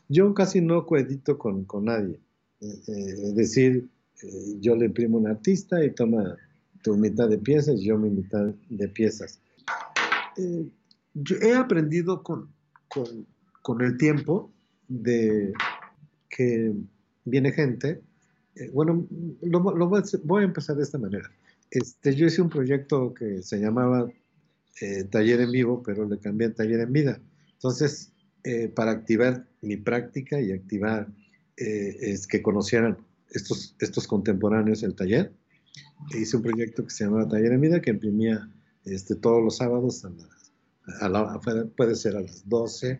[0.09, 2.19] yo casi no coedito con, con nadie.
[2.61, 3.87] Eh, eh, es decir,
[4.23, 6.35] eh, yo le imprimo un artista y toma
[6.83, 9.39] tu mitad de piezas, yo mi mitad de piezas
[11.41, 12.49] he aprendido con,
[13.61, 14.51] con, el tiempo
[14.87, 15.53] de
[16.29, 16.73] que
[17.25, 18.01] viene gente,
[18.73, 19.05] bueno,
[19.41, 21.29] lo, voy, a, empezar de esta manera.
[21.71, 24.09] Este, yo hice un proyecto que se llamaba
[25.09, 27.19] Taller en Vivo, pero le cambié a Taller en Vida.
[27.53, 28.11] Entonces,
[28.75, 31.07] para activar mi práctica y activar
[31.57, 32.97] es que conocieran
[33.31, 35.33] estos, estos contemporáneos el taller,
[36.11, 38.49] hice un proyecto que se llamaba Taller en Vida, que imprimía
[38.85, 40.05] este, todos los sábados,
[41.01, 41.41] a
[41.75, 42.99] puede ser a las 12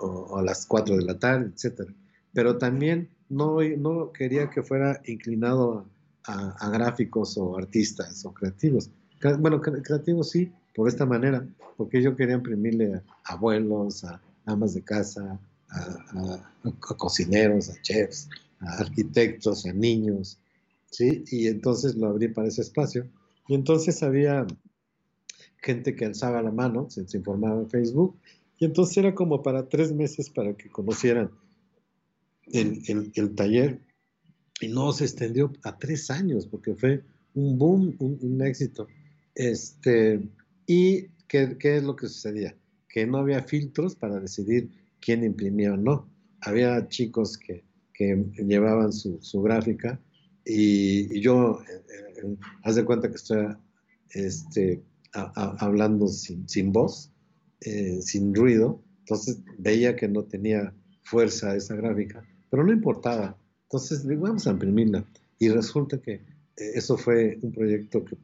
[0.00, 1.90] o, a las 4 de la tarde, etc.
[2.32, 5.88] Pero también no, no quería que fuera inclinado
[6.26, 8.90] a, gráficos o artistas o creativos.
[9.38, 14.82] Bueno, creativos sí, por esta manera, porque yo quería imprimirle a abuelos, a amas de
[14.82, 16.52] casa, a,
[16.96, 18.28] cocineros, a chefs,
[18.60, 20.38] a arquitectos, a niños,
[20.90, 21.24] ¿sí?
[21.30, 23.08] Y entonces lo abrí para ese espacio.
[23.48, 24.46] Y entonces había
[25.62, 28.16] gente que alzaba la mano, se, informaba en Facebook,
[28.58, 31.30] y entonces era como para tres meses para que conocieran
[32.52, 33.80] el, el, taller,
[34.60, 37.02] y no se extendió a tres años, porque fue
[37.34, 38.86] un boom, un, éxito.
[39.34, 40.28] Este,
[40.66, 42.56] ¿Y qué, qué, es lo que sucedía?
[42.94, 46.08] Que no había filtros para decidir quién imprimía o no.
[46.42, 50.00] Había chicos que, que llevaban su, su gráfica
[50.44, 53.46] y, yo, eh, eh, haz de cuenta que estoy
[54.10, 57.10] este, hablando sin, sin voz,
[57.60, 63.38] eh, sin ruido, entonces veía que no tenía fuerza esa gráfica, pero no importaba.
[63.64, 65.04] Entonces digo, vamos a imprimirla.
[65.38, 66.20] Y resulta que
[66.56, 68.16] eso fue un proyecto que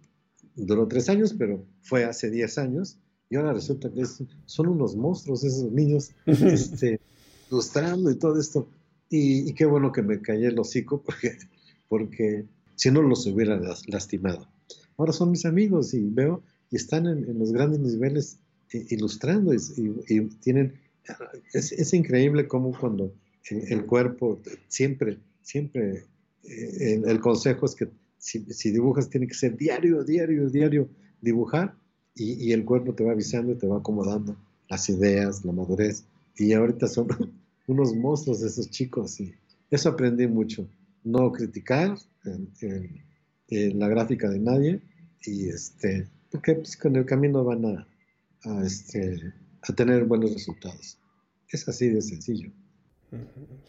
[0.54, 2.98] duró tres años, pero fue hace diez años.
[3.30, 4.04] Y ahora resulta que
[4.44, 7.00] son unos monstruos esos niños, este,
[7.48, 8.68] ilustrando y todo esto.
[9.08, 11.38] Y, qué bueno que me callé el hocico porque,
[11.88, 14.48] porque si no los hubiera lastimado.
[14.96, 18.38] Ahora son mis amigos y veo y están en, los grandes niveles
[18.72, 20.74] ilustrando y, tienen...
[21.52, 23.12] Es, increíble cómo cuando
[23.48, 26.04] el, cuerpo siempre, siempre,
[26.44, 27.88] eh, el, consejo es que
[28.18, 30.88] si, dibujas tiene que ser diario, diario, diario
[31.20, 31.74] dibujar
[32.14, 34.36] y, el cuerpo te va avisando y te va acomodando
[34.68, 36.04] las ideas, la madurez.
[36.36, 37.08] Y ahorita son
[37.66, 39.34] unos monstruos esos chicos y
[39.70, 40.68] eso aprendí mucho.
[41.04, 41.96] No criticar
[43.50, 44.80] la gráfica de nadie
[45.24, 47.86] y este, porque pues, con el camino van a,
[48.44, 50.98] a, este, a tener buenos resultados.
[51.48, 52.52] Es así de sencillo.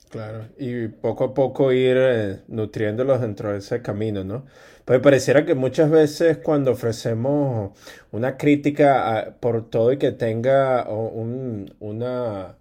[0.09, 4.45] Claro, y poco a poco ir eh, nutriéndolos dentro de ese camino, ¿no?
[4.85, 7.71] Pues pareciera que muchas veces cuando ofrecemos
[8.11, 12.57] una crítica por todo y que tenga un, una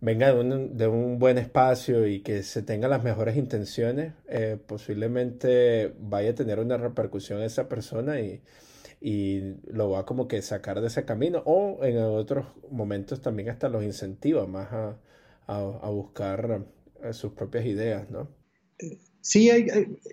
[0.00, 4.58] venga de un, de un, buen espacio y que se tengan las mejores intenciones, eh,
[4.66, 8.42] posiblemente vaya a tener una repercusión esa persona y,
[9.00, 13.68] y, lo va como que sacar de ese camino o en otros momentos también hasta
[13.68, 14.96] los incentiva más a,
[15.46, 16.66] a, buscar
[17.02, 18.28] eh, sus propias ideas, ¿no?
[19.20, 19.66] Sí, hay,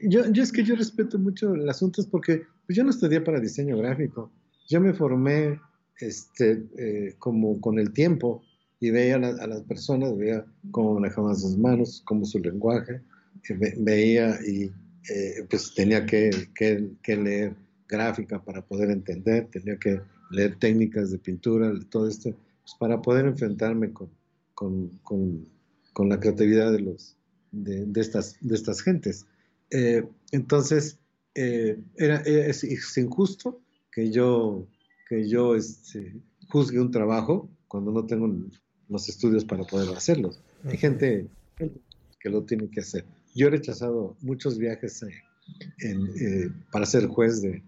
[0.04, 3.40] yo, yo, es que yo respeto mucho el asunto porque pues yo no estudié para
[3.40, 4.32] diseño gráfico,
[4.70, 5.60] yo me formé
[6.00, 8.44] este, eh, como con el tiempo
[8.80, 13.02] y veía a, las personas, veía cómo manejaban sus manos, cómo su lenguaje,
[13.50, 14.72] eh, veía y
[15.10, 17.56] eh, pues tenía que, que, leer
[17.88, 23.26] gráfica para poder entender, tenía que leer técnicas de pintura, todo esto, pues para poder
[23.26, 24.10] enfrentarme con,
[24.62, 25.48] con, con,
[25.92, 27.18] con la creatividad de, los,
[27.52, 29.26] de, de, estas, de estas gentes.
[29.72, 31.00] Eh, entonces,
[31.34, 33.60] era, es, es, injusto
[33.92, 34.68] que yo,
[35.10, 36.14] que yo este,
[36.50, 38.32] juzgue un trabajo cuando no tengo
[38.88, 40.40] los estudios para poder hacerlos.
[40.66, 41.26] Hay gente
[42.20, 43.04] que lo tiene que hacer.
[43.34, 45.10] Yo he rechazado muchos viajes eh,
[45.80, 47.64] eh, para ser juez de,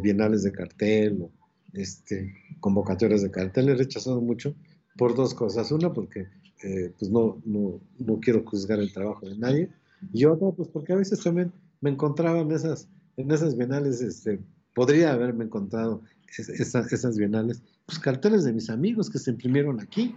[0.00, 1.30] bienales de cartel o
[1.72, 3.70] este, convocatorias de cartel.
[3.70, 4.54] He rechazado mucho
[4.96, 5.70] por dos cosas.
[5.72, 6.28] Una, porque
[6.62, 9.70] eh, pues no, no, no, quiero juzgar el trabajo de nadie.
[10.12, 14.40] Y otra, pues porque a veces también me encontraba en esas, en esas bienales, este,
[14.74, 16.02] podría haberme encontrado
[16.36, 20.14] esas, esas bienales, pues carteles de mis amigos que se imprimieron aquí.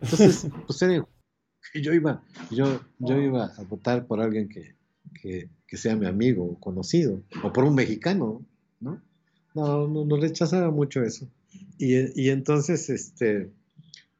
[0.00, 0.80] Entonces, pues
[1.74, 4.74] yo iba, yo, yo iba a votar por alguien que,
[5.76, 8.44] sea mi amigo o conocido, o por un mexicano,
[8.80, 9.00] ¿no?
[9.54, 11.28] No, no, no rechazaba mucho eso.
[11.78, 13.50] Y, entonces, este,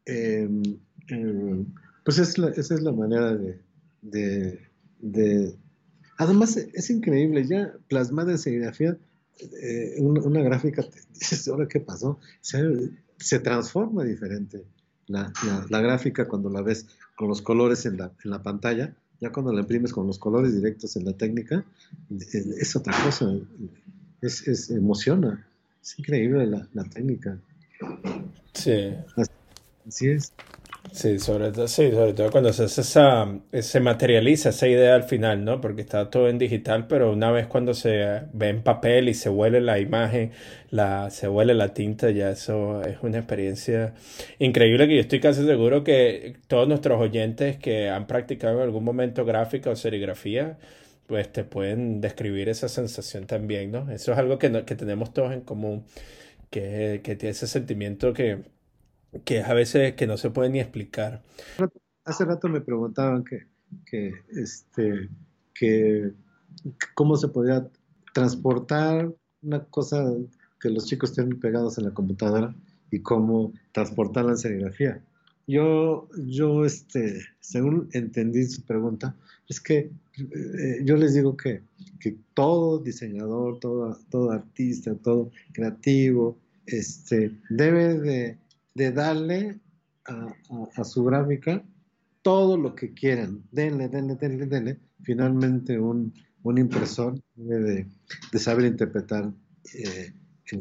[0.06, 0.62] em,
[1.08, 1.66] em,
[2.04, 3.36] pues es esa es la manera
[4.02, 4.58] de,
[5.00, 5.54] de,
[6.18, 8.98] Además, es increíble, ya plasmada en serigrafía,
[9.62, 10.84] eh, una, gráfica,
[11.14, 12.18] dices, ¿ahora qué pasó?
[12.40, 14.64] Se, se transforma diferente
[15.06, 15.32] la,
[15.80, 16.86] gráfica cuando la ves
[17.16, 20.54] con los colores en la, en la, pantalla, ya cuando la imprimes con los colores
[20.54, 21.64] directos en la técnica,
[22.10, 23.32] es otra cosa,
[24.20, 25.46] es, es emociona,
[25.82, 27.38] es increíble la, la técnica.
[28.52, 28.94] Sí.
[29.16, 29.30] Así
[29.86, 30.32] es.
[30.92, 35.44] Sí, sobre todo, sí, sobre todo cuando se, esa, se materializa esa idea al final,
[35.44, 35.60] ¿no?
[35.60, 39.28] Porque está todo en digital, pero una vez cuando se ve en papel y se
[39.28, 40.32] huele la imagen,
[40.70, 43.94] la, se huele la tinta, ya eso es una experiencia
[44.38, 48.84] increíble que yo estoy casi seguro que todos nuestros oyentes que han practicado en algún
[48.84, 50.58] momento gráfica o serigrafía,
[51.06, 53.90] pues te pueden describir esa sensación también, ¿no?
[53.92, 55.84] Eso es algo que, que tenemos todos en común,
[56.50, 58.38] que, que tiene ese sentimiento que
[59.24, 61.22] que a veces que no se puede ni explicar.
[62.04, 63.46] Hace rato me preguntaban que,
[63.84, 65.08] que, este,
[65.54, 66.12] que
[66.94, 67.68] cómo se podía
[68.12, 70.04] transportar una cosa
[70.60, 72.54] que los chicos tienen pegados en la computadora
[72.90, 75.02] y cómo transportarla en serigrafía.
[75.46, 79.16] Yo, yo este, según entendí su pregunta,
[79.48, 81.62] es que eh, yo les digo que,
[81.98, 88.38] que todo diseñador, todo, todo artista, todo creativo, este, debe de
[88.80, 89.60] de darle
[90.06, 91.62] a, su gráfica
[92.22, 93.42] todo lo que quieran.
[93.52, 94.80] Denle, denle, denle, denle.
[95.02, 97.86] Finalmente un, un impresor debe
[98.32, 99.30] de, saber interpretar
[99.74, 100.14] eh,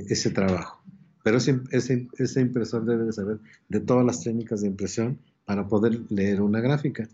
[0.09, 0.83] ese trabajo.
[1.23, 6.01] Pero ese, ese, impresor debe de saber de todas las técnicas de impresión para poder
[6.09, 7.07] leer una gráfica.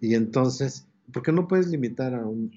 [0.00, 2.52] Y entonces, porque no puedes limitar a un,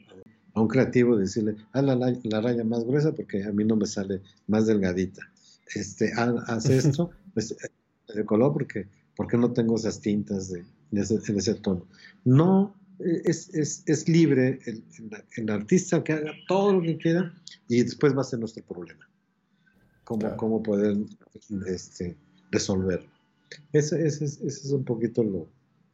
[0.54, 3.76] a un creativo y decirle, haz la, la, raya más gruesa porque a mí no
[3.76, 5.22] me sale más delgadita.
[5.74, 7.56] Este, haz, esto pues,
[8.18, 11.86] de color porque, porque no tengo esas tintas de, ese, en ese tono.
[12.26, 14.84] No es, es, es libre el,
[15.36, 17.34] el, artista que haga todo lo que quiera
[17.68, 19.08] y después va a ser nuestro problema.
[20.04, 20.98] Cómo, cómo poder
[21.68, 22.16] este,
[22.52, 23.10] resolverlo.
[23.74, 25.48] Ese, ese, ese, es un poquito lo,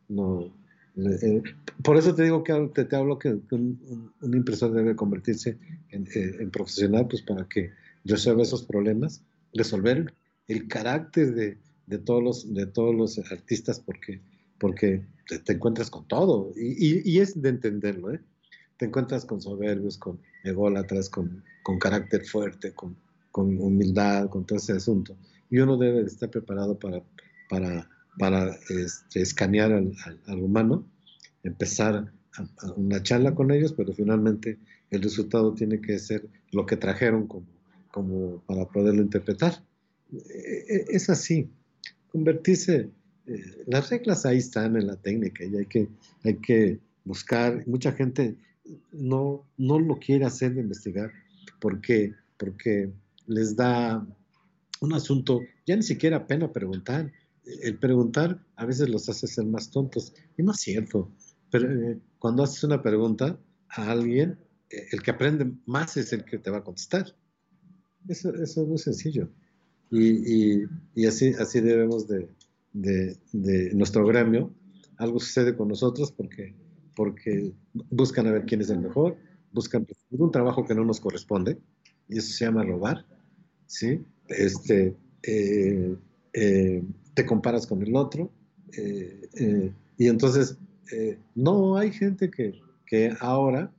[0.10, 0.54] lo
[0.96, 1.42] eh,
[1.84, 5.58] por eso te digo que te, te hablo que, un, impresor debe convertirse
[5.90, 7.72] en, eh, en, profesional, pues para que
[8.06, 10.14] resuelva esos problemas, resolver
[10.48, 14.22] el carácter de, de, todos, los, de todos los artistas, porque
[14.64, 15.06] porque
[15.44, 18.22] te, encuentras con todo y, y, es de entenderlo, ¿eh?
[18.78, 22.96] Te encuentras con soberbios, con ególatras, con, con carácter fuerte, con,
[23.32, 25.18] con, humildad, con todo ese asunto.
[25.50, 27.04] Y uno debe estar preparado para,
[27.50, 29.92] para, para este, escanear al,
[30.28, 30.88] al, humano,
[31.44, 32.14] empezar
[32.78, 34.60] una charla con ellos, pero finalmente
[34.92, 37.48] el resultado tiene que ser lo que trajeron como,
[37.92, 39.62] como para poderlo interpretar.
[40.14, 41.50] E, e, es así,
[42.14, 42.92] convertirse
[43.26, 45.90] eh, las reglas ahí están en la técnica y hay que,
[46.24, 47.68] hay que buscar.
[47.68, 48.38] Mucha gente
[48.92, 51.12] no, no lo quiere hacer de investigar
[51.60, 52.14] porque,
[53.26, 54.06] les da
[54.82, 57.12] un asunto, ya ni siquiera pena preguntar.
[57.46, 61.10] El preguntar a veces los hace ser más tontos y no es cierto.
[61.50, 64.38] Pero eh, cuando haces una pregunta a alguien,
[64.70, 67.16] eh, el que aprende más es el que te va a contestar.
[68.08, 69.30] Eso, eso es muy sencillo.
[69.96, 72.28] Y, y, así, así debemos de,
[72.74, 74.52] de, nuestro gremio,
[74.98, 76.56] algo sucede con nosotros porque,
[76.96, 77.54] porque
[77.92, 79.18] buscan a ver quién es el mejor,
[79.52, 81.60] buscan un trabajo que no nos corresponde,
[82.10, 83.06] y eso se llama robar,
[83.68, 84.04] ¿sí?
[84.30, 85.96] Este, eh,
[86.34, 88.32] eh, te comparas con el otro,
[88.76, 90.58] eh, y entonces
[91.36, 93.72] no hay gente que, que ahora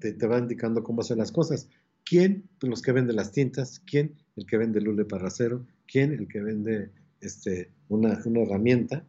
[0.00, 1.68] te, te, va indicando cómo hacer las cosas.
[2.04, 2.48] ¿Quién?
[2.60, 4.14] Los que venden las tintas, ¿quién?
[4.36, 6.12] El que vende lule parracero, ¿quién?
[6.12, 9.04] El que vende este, una, herramienta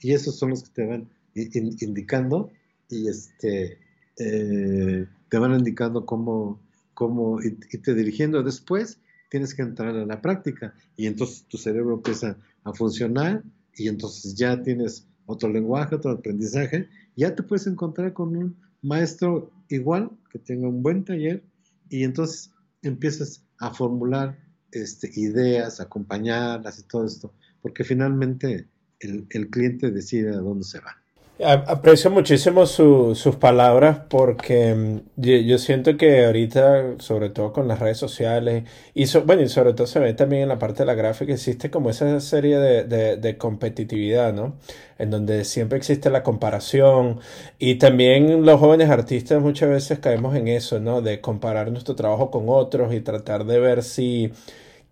[0.00, 2.50] y esos son los que te van indicando
[2.88, 3.78] y este,
[4.18, 6.60] eh, te van indicando cómo,
[6.94, 8.42] cómo irte dirigiendo.
[8.42, 13.42] Después tienes que entrar a la práctica y entonces tu cerebro empieza a funcionar
[13.74, 19.50] y entonces ya tienes otro lenguaje, otro aprendizaje, ya te puedes encontrar con un maestro
[19.68, 21.42] igual, que tenga un buen taller,
[21.88, 22.50] y entonces
[22.82, 24.38] empiezas a formular
[24.72, 28.68] este, ideas, acompañarlas y todo esto porque finalmente
[29.00, 31.02] el, el cliente decide a dónde se va.
[31.42, 37.96] Aprecio muchísimo sus palabras porque mm, yo, siento que ahorita, sobre todo con las redes
[37.96, 41.32] sociales, y bueno, y sobre todo se ve también en la parte de la gráfica,
[41.32, 44.56] existe como esa serie de, de, de, competitividad, ¿no?
[44.98, 47.20] En donde siempre existe la comparación
[47.58, 51.00] y también los jóvenes artistas muchas veces caemos en eso, ¿no?
[51.00, 54.32] De comparar nuestro trabajo con otros y tratar de ver si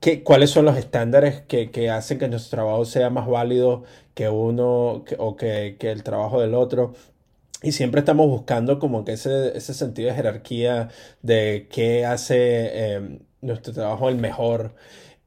[0.01, 3.83] ¿Qué, ¿Cuáles son los estándares que, que, hacen que nuestro trabajo sea más válido
[4.15, 6.95] que uno o que, que, el trabajo del otro?
[7.63, 10.91] Y siempre estamos buscando como que ese, ese sentido de jerarquía
[11.23, 14.75] de qué hace em, nuestro trabajo el mejor.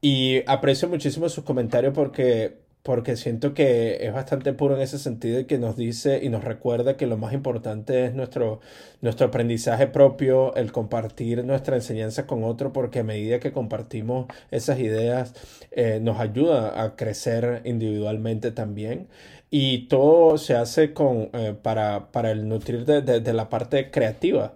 [0.00, 5.38] Y aprecio muchísimo sus comentarios porque porque siento que es bastante puro en ese sentido
[5.40, 8.60] y que nos dice y nos recuerda que lo más importante es nuestro,
[9.00, 14.80] nuestro aprendizaje propio, el compartir nuestra enseñanza con otro, porque a medida que compartimos esas
[14.80, 15.34] ideas
[15.70, 19.08] eh, nos ayuda a crecer individualmente también.
[19.50, 24.54] Y todo se hace con, eh, para, para el nutrir de, de, la parte creativa.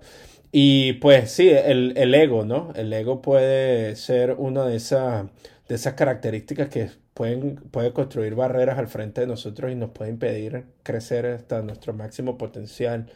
[0.53, 2.73] Y pues sí, el, el ego, ¿no?
[2.77, 5.27] El ego puede ser una de esas,
[5.69, 10.11] de esas características que pueden, puede construir barreras al frente de nosotros y nos puede
[10.11, 13.11] impedir crecer hasta nuestro máximo potencial.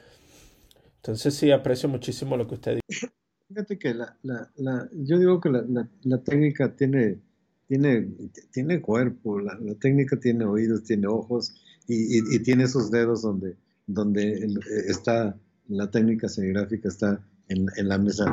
[0.96, 3.08] Entonces sí, aprecio muchísimo lo que usted dice.
[3.48, 5.64] Fíjate que la, la, la, yo digo que la,
[6.02, 7.18] la, técnica tiene,
[7.66, 8.08] tiene,
[8.50, 11.52] tiene cuerpo, la, técnica tiene oídos, tiene ojos
[11.86, 14.46] y, y, tiene esos dedos donde, donde
[14.86, 15.36] está
[15.68, 18.32] la técnica serigrafíca, está en, en la mesa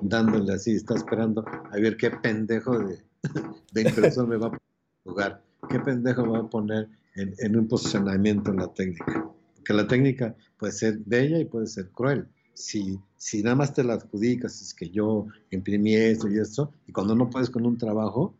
[0.00, 3.00] dándole así, está esperando a ver qué pendejo de,
[3.72, 4.65] de impresor me va a
[5.06, 5.42] lugar.
[5.68, 9.30] ¿Qué pendejo va a poner en, un posicionamiento en la técnica?
[9.54, 12.26] Porque la técnica puede ser bella y puede ser cruel.
[12.54, 16.92] Si, si nada más te la adjudicas, es que yo imprimí esto y esto, y
[16.92, 18.34] cuando no puedes con un trabajo,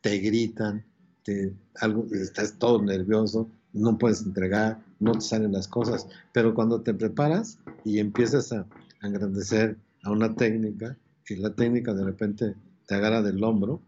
[0.00, 0.84] te gritan,
[1.22, 6.06] te, algo, estás todo nervioso, no puedes entregar, no te salen las cosas.
[6.32, 8.66] Pero cuando te preparas y empiezas a,
[9.02, 10.96] engrandecer a una técnica
[11.28, 12.54] y la técnica de repente
[12.86, 13.82] te agarra del hombro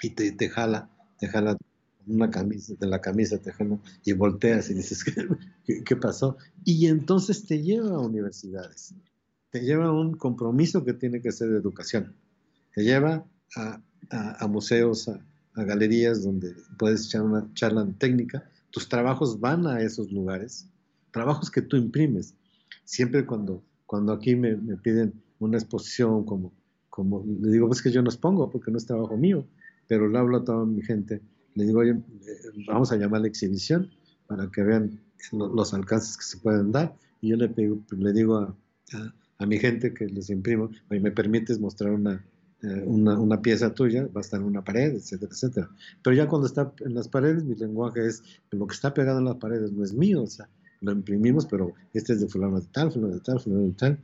[0.00, 0.88] y te, te jala,
[1.18, 1.56] te jala
[2.06, 3.52] una camisa, de la camisa te
[4.04, 6.36] y volteas y dices, ¿qué, ¿qué, pasó?
[6.64, 8.94] Y entonces te lleva a universidades,
[9.50, 12.14] te lleva a un compromiso que tiene que ser de educación,
[12.74, 15.20] te lleva a, a, museos, a,
[15.54, 20.66] a, galerías donde puedes echar una charla técnica, tus trabajos van a esos lugares,
[21.10, 22.34] trabajos que tú imprimes.
[22.84, 26.52] Siempre cuando, cuando aquí me, me piden una exposición como
[26.98, 29.46] como le digo, pues que yo no expongo porque no es trabajo mío,
[29.88, 31.20] pero le hablo a toda mi gente,
[31.54, 33.90] le digo, oye, eh, vamos a llamar la exhibición
[34.28, 35.00] para que vean
[35.32, 36.94] los alcances que se pueden dar.
[37.20, 37.52] Y yo le,
[37.90, 38.54] le digo a,
[38.92, 42.24] a, a, mi gente que les imprimo, oye, ¿me permites mostrar una,
[42.62, 44.06] eh, una, una, pieza tuya?
[44.06, 45.70] Va a estar en una pared, etcétera, etcétera.
[46.02, 48.22] Pero ya cuando está en las paredes, mi lenguaje es,
[48.52, 50.48] lo que está pegado en las paredes no es mío, o sea,
[50.80, 53.98] lo imprimimos, pero este es de fulano de tal, fulano de tal, fulano de tal.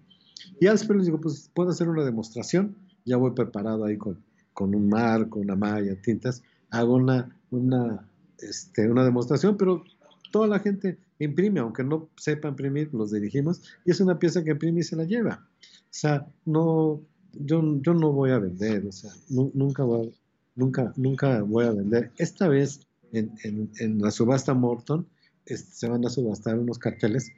[0.60, 2.74] Y después les digo, pues puedo hacer una demostración,
[3.04, 4.18] ya voy preparado ahí con,
[4.54, 9.84] con un marco, una malla, tintas, hago una, una, este, una demostración, pero
[10.30, 14.52] toda la gente imprime, aunque no sepa imprimir, los dirigimos, y es una pieza que
[14.52, 15.46] imprime y se la lleva.
[15.46, 17.02] O sea, no,
[17.32, 20.14] yo, yo no voy a vender, o sea, nunca, voy
[20.54, 22.12] nunca, nunca voy a vender.
[22.16, 22.80] Esta vez
[23.12, 25.06] en, en, en la subasta Morton
[25.46, 27.30] se van a subastar unos carteles.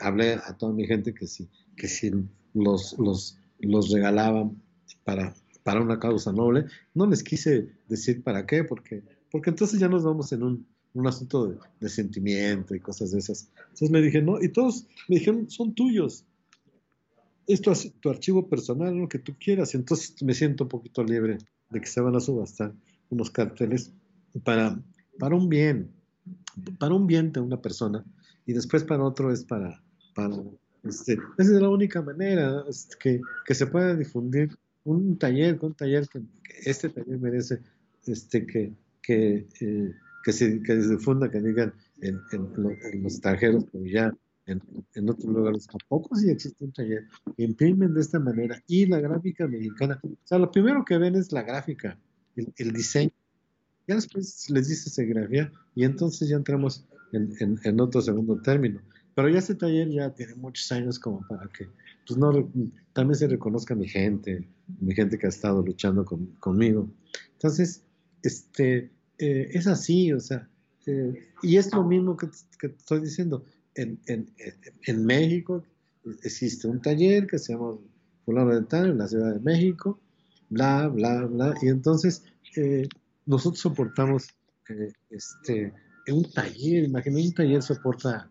[0.00, 2.12] Hablé a toda mi gente que si, que si
[2.54, 4.60] los, los, los regalaban
[5.04, 6.66] para, para una causa noble.
[6.94, 11.06] No les quise decir para qué, porque, porque entonces ya nos vamos en un, un
[11.06, 13.48] asunto de, de, sentimiento y cosas de esas.
[13.56, 16.24] Entonces me dije, no, y todos me dijeron, son tuyos.
[17.46, 19.74] Esto es tu archivo personal, lo que tú quieras.
[19.74, 21.38] Entonces me siento un poquito libre
[21.70, 22.72] de que se van a subastar
[23.10, 23.92] unos carteles
[24.44, 24.80] para,
[25.18, 25.90] para un bien,
[26.78, 28.04] para un bien de una persona,
[28.46, 29.82] y después para otro es para,
[30.14, 30.36] para
[30.84, 35.74] este, esa es la única manera este, que, que se pueda difundir un taller, un
[35.74, 36.22] taller que,
[36.64, 37.60] este taller merece
[38.06, 38.72] este, que,
[39.02, 42.72] que, eh, que, se, que se difunda, que digan en, en, los
[43.14, 44.12] extranjeros, pero ya
[44.46, 44.62] en,
[44.94, 47.06] en, otros lugares, ¿a poco sí existe un taller?
[47.36, 51.32] Imprimen de esta manera y la gráfica mexicana, o sea, lo primero que ven es
[51.32, 51.98] la gráfica,
[52.36, 53.12] el, el diseño,
[53.86, 58.80] ya después les dice serigrafía y entonces ya entramos en, en, en otro segundo término.
[59.14, 61.68] Pero ya este taller ya tiene muchos años como para que
[62.10, 62.50] pues no,
[62.92, 64.48] también se reconozca mi gente,
[64.80, 66.90] mi gente que ha estado luchando con, conmigo.
[67.34, 67.84] Entonces,
[68.22, 70.48] este, eh, es así, o sea,
[70.86, 73.44] eh, y es lo mismo que, estoy diciendo.
[73.76, 74.28] En, en,
[74.86, 75.62] en, México
[76.24, 77.78] existe un taller que se llama
[78.24, 80.00] Fulano de Tal en la Ciudad de México,
[80.48, 82.24] bla, bla, bla, y entonces
[82.56, 82.88] eh,
[83.26, 84.26] nosotros soportamos
[85.10, 85.72] este,
[86.08, 88.28] un taller, imagínate, un taller soporta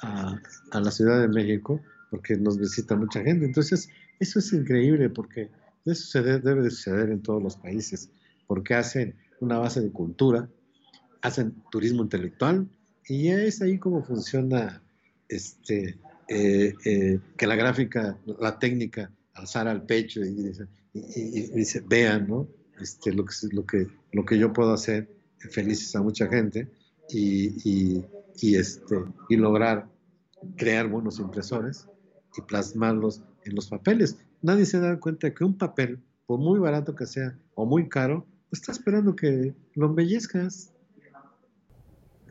[0.00, 0.40] a,
[0.72, 1.80] a la Ciudad de México
[2.14, 3.44] porque nos visita mucha gente.
[3.44, 3.88] Entonces,
[4.20, 5.50] eso es increíble porque
[5.84, 8.08] eso se debe, de suceder en todos los países,
[8.46, 10.48] porque hacen una base de cultura,
[11.22, 12.68] hacen turismo intelectual
[13.08, 14.80] y ya es ahí como funciona
[15.28, 15.98] este,
[16.28, 20.52] eh, eh, que la gráfica, la técnica, alzar al pecho y,
[20.92, 22.46] y, y, y dice, vean, ¿no?
[22.80, 25.10] Este, lo, que, lo, que, lo que yo puedo hacer,
[25.50, 26.70] felices a mucha gente
[27.10, 28.04] y,
[28.40, 29.88] y, este, y lograr
[30.56, 31.88] crear buenos impresores
[32.36, 34.18] y plasmarlos en los papeles.
[34.42, 38.26] Nadie se da cuenta que un papel, por muy barato que sea o muy caro,
[38.52, 40.72] está esperando que lo embellezcas.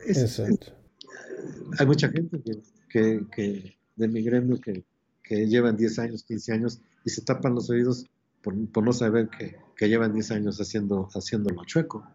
[0.06, 0.66] Es, Exacto.
[0.66, 4.84] Es, hay mucha gente que, que, que, de mi gremio que,
[5.22, 8.06] que llevan 10 años, 15 años y se tapan los oídos
[8.42, 12.06] por, por no saber que, que, llevan 10 años haciendo, haciéndolo chueco.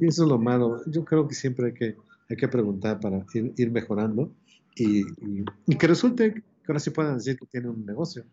[0.00, 0.80] Y eso es lo malo.
[0.86, 1.96] Yo creo que siempre hay que,
[2.28, 4.32] hay que preguntar para ir, ir mejorando
[4.74, 8.24] y, y, y, que resulte que ahora sí puedan decir que tienen un negocio.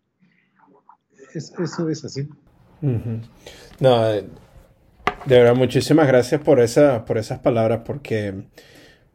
[1.34, 2.28] Es, eso es así.
[3.80, 4.04] No,
[5.26, 8.44] de verdad, muchísimas gracias por, esa, por esas palabras, porque,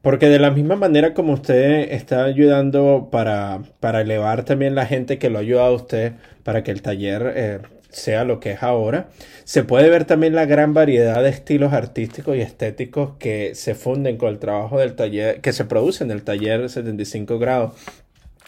[0.01, 5.18] porque de la misma manera como usted está ayudando para, para elevar también la gente
[5.18, 6.13] que lo ha ayudado a usted
[6.43, 7.59] para que el taller eh,
[7.89, 9.09] sea lo que es ahora,
[9.45, 14.18] se puede ver también la gran variedad de estilos artísticos y estéticos que se funden
[14.18, 17.74] con el trabajo del taller, que se produce en el taller 75 grados.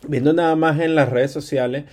[0.07, 1.85] Viendo nada más en las redes sociales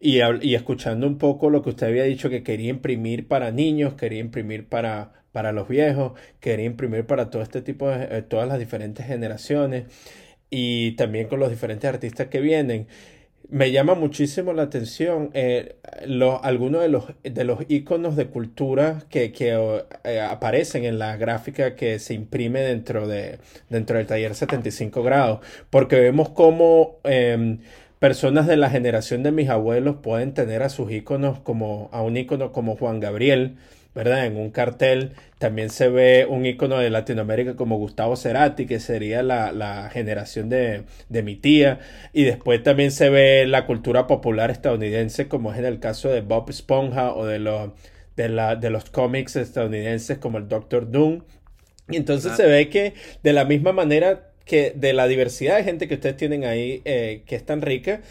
[0.00, 3.94] y, y escuchando un poco lo que usted había dicho que quería imprimir para niños,
[3.94, 8.48] quería imprimir para, para los viejos, quería imprimir para todo este tipo de, eh, todas
[8.48, 9.84] las diferentes generaciones
[10.50, 12.88] y también con los diferentes artistas que vienen
[13.48, 15.76] me llama muchísimo la atención eh,
[16.06, 21.16] los, algunos de los, de los iconos de cultura que, que eh, aparecen en la
[21.16, 23.38] gráfica que se imprime dentro, de,
[23.68, 27.58] dentro del taller 75 grados, porque vemos cómo eh,
[27.98, 32.16] personas de la generación de mis abuelos pueden tener a sus íconos como a un
[32.16, 33.56] ícono como Juan Gabriel,
[33.94, 34.26] ¿verdad?
[34.26, 39.22] En un cartel también se ve un ícono de Latinoamérica como Gustavo Cerati, que sería
[39.22, 41.80] la, generación de, de, mi tía.
[42.12, 46.20] Y después también se ve la cultura popular estadounidense, como es en el caso de
[46.20, 47.70] Bob Esponja o de los,
[48.16, 51.22] de, la, de los cómics estadounidenses como el Doctor Doom.
[51.88, 55.88] Y entonces se ve que de la misma manera que de la diversidad de gente
[55.88, 58.02] que ustedes tienen ahí, eh, que es tan rica,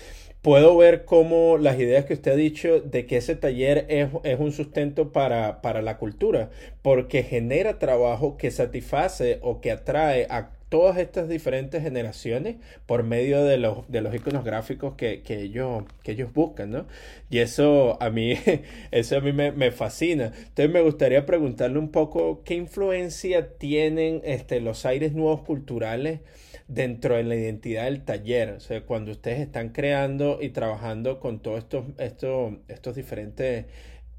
[0.41, 4.09] puedo ver cómo las ideas que usted ha dicho de que ese taller es,
[4.39, 6.49] un sustento para, para, la cultura,
[6.81, 13.43] porque genera trabajo que satisface o que atrae a todas estas diferentes generaciones por medio
[13.43, 16.85] de los, de los iconos gráficos que, que, ellos, que ellos buscan, ¿no?
[17.29, 18.35] Y eso a mí,
[18.91, 20.25] eso a mí me, me, fascina.
[20.25, 26.19] Entonces me gustaría preguntarle un poco qué influencia tienen este, los aires nuevos culturales
[26.69, 28.51] dentro de la identidad del taller.
[28.51, 33.65] O sea, cuando ustedes están creando y trabajando con todos estos, estos, estos diferentes,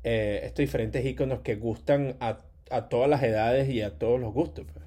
[0.03, 4.35] eh, estos diferentes iconos que gustan a, a, todas las edades y a todos los
[4.35, 4.67] gustos.
[4.73, 4.85] Pues.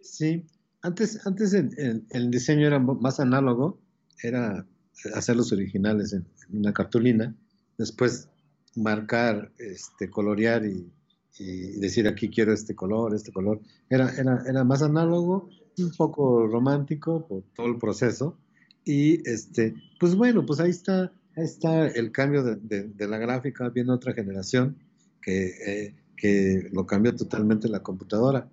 [0.00, 0.46] Sí,
[0.82, 3.78] antes, antes el, el, diseño era más análogo,
[4.22, 4.66] era
[5.14, 7.34] hacerlos originales en, una cartulina,
[7.78, 8.28] después
[8.74, 10.90] marcar, este, colorear y,
[11.38, 13.60] y, decir aquí quiero este color, este color.
[13.90, 15.50] Era, era, era más análogo
[15.82, 18.36] un poco romántico por todo el proceso.
[18.84, 23.92] Y este, pues bueno, pues ahí está, ahí está el cambio de, la gráfica, viene
[23.92, 24.76] otra generación
[25.22, 28.48] que, eh, que lo cambió totalmente la computadora,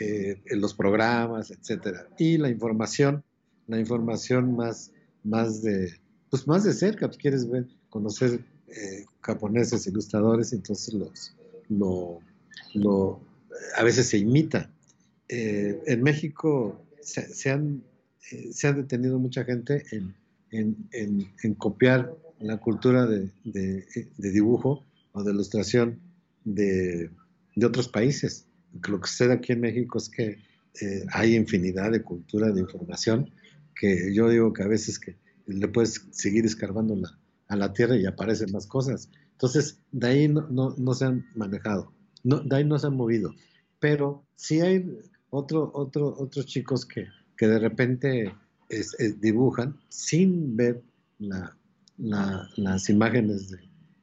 [0.00, 2.08] eh, los programas, etcétera.
[2.18, 3.24] Y la información,
[3.66, 4.92] la información más,
[5.24, 5.92] más de,
[6.30, 11.36] pues más de cerca, pues quieres ver, conocer eh, japoneses, ilustradores, entonces los,
[11.68, 12.20] lo,
[12.74, 13.20] lo,
[13.76, 14.70] a veces se imita
[15.28, 17.82] eh, en México se, han,
[18.30, 19.84] eh, se, detenido mucha gente
[20.50, 23.30] en, copiar la cultura de,
[24.16, 26.00] dibujo o de ilustración
[26.44, 27.10] de,
[27.62, 28.46] otros países.
[28.88, 30.38] Lo que sucede aquí en México es que
[30.80, 33.30] eh, hay infinidad de cultura, de información,
[33.74, 35.16] que yo digo que a veces que
[35.46, 36.96] le puedes seguir escarbando
[37.48, 39.10] a la tierra y aparecen más cosas.
[39.32, 41.92] Entonces, de ahí no, se han manejado,
[42.24, 43.34] no, de ahí no se han movido.
[43.80, 44.84] Pero sí hay
[45.30, 47.06] otro, otro, otros chicos que,
[47.36, 48.34] que de repente
[49.20, 50.82] dibujan sin ver
[51.18, 53.50] las imágenes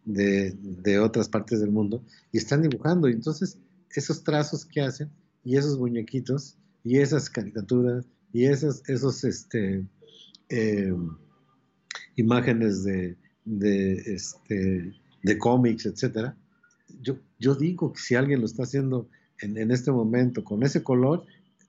[0.06, 3.10] de, de, otras partes del mundo y están dibujando.
[3.10, 3.58] Y entonces
[3.92, 5.10] esos trazos que hacen
[5.44, 9.86] y esos muñequitos y esas caricaturas y esas, esos este,
[10.50, 11.10] em,
[12.16, 16.36] imágenes de, de, este, de cómics, etcétera,
[17.02, 19.08] yo, yo digo que si alguien lo está haciendo
[19.42, 21.26] en, este momento con ese color,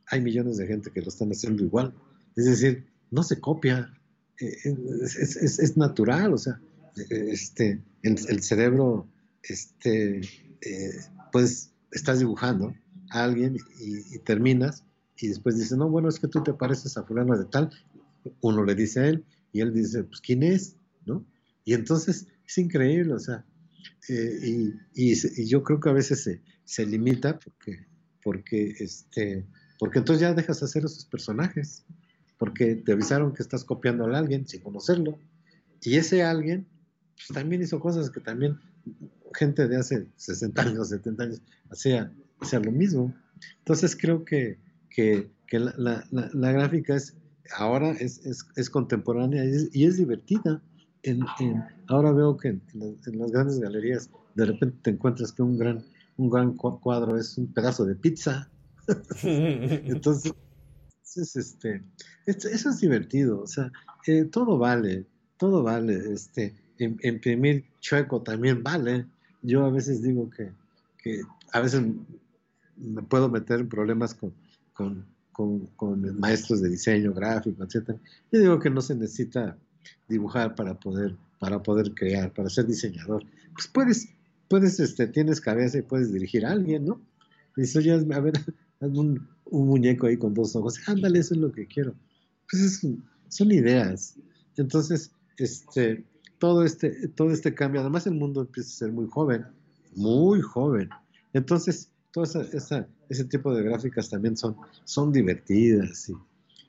[0.09, 1.95] hay millones de gente que lo están haciendo igual.
[2.37, 3.93] Es decir, no se copia,
[4.41, 6.61] eh, es, natural, o sea,
[7.11, 9.09] este, el, cerebro,
[9.43, 10.91] este, eh,
[11.33, 12.75] pues estás dibujando
[13.11, 14.85] a alguien y, terminas
[15.17, 17.71] y después dice, no, bueno, es que tú te pareces a fulano de tal,
[18.41, 20.77] uno le dice a él y él dice, pues, ¿quién es?
[21.05, 21.25] ¿No?
[21.65, 23.45] Y entonces es increíble, o sea,
[24.09, 27.87] eh, y, y, yo creo que a veces se, se limita porque,
[28.23, 29.47] porque, este,
[29.79, 31.87] porque entonces ya dejas de hacer esos personajes,
[32.37, 35.19] porque te avisaron que estás copiando a alguien sin conocerlo,
[35.81, 36.67] y ese alguien
[37.15, 38.59] pues, también hizo cosas que también
[39.35, 43.15] gente de hace 60 años, 70 años hacía, hacía lo mismo.
[43.59, 44.59] Entonces creo que,
[44.91, 47.17] que, que la, la, la, gráfica es,
[47.57, 50.63] ahora es, es, es contemporánea y es, divertida.
[51.03, 55.43] En, en, ahora veo que en, en, las grandes galerías de repente te encuentras que
[55.43, 55.85] un gran
[56.17, 58.49] un gran cuadro es un pedazo de pizza.
[59.23, 60.33] Entonces,
[61.35, 61.83] este,
[62.27, 63.73] eso es divertido, o sea,
[64.07, 65.07] eh, todo vale,
[65.37, 69.07] todo vale, este, imprimir chueco también vale.
[69.43, 70.51] Yo a veces digo que,
[71.03, 71.83] que a veces
[72.77, 74.33] me puedo meter en problemas con,
[74.75, 77.99] con, con, con, maestros de diseño gráfico, etcétera.
[78.33, 79.57] Yo digo que no se necesita
[80.09, 83.25] dibujar para poder, para poder crear, para ser diseñador.
[83.55, 84.09] Pues puedes
[84.49, 87.01] puedes, este, tienes cabeza y puedes dirigir a alguien, ¿no?
[87.57, 88.35] Dices, oye, a ver,
[88.81, 91.95] hazme un, muñeco ahí con dos ojos, ándale, eso es lo que quiero.
[92.51, 92.85] Pues
[93.29, 94.17] son ideas.
[94.57, 96.05] Entonces, este,
[96.39, 99.47] todo este, todo este cambio, además el mundo empieza a ser muy joven,
[99.95, 100.91] muy joven.
[101.33, 106.09] Entonces, todo esa, ese tipo de gráficas también son, son divertidas.
[106.09, 106.15] Y,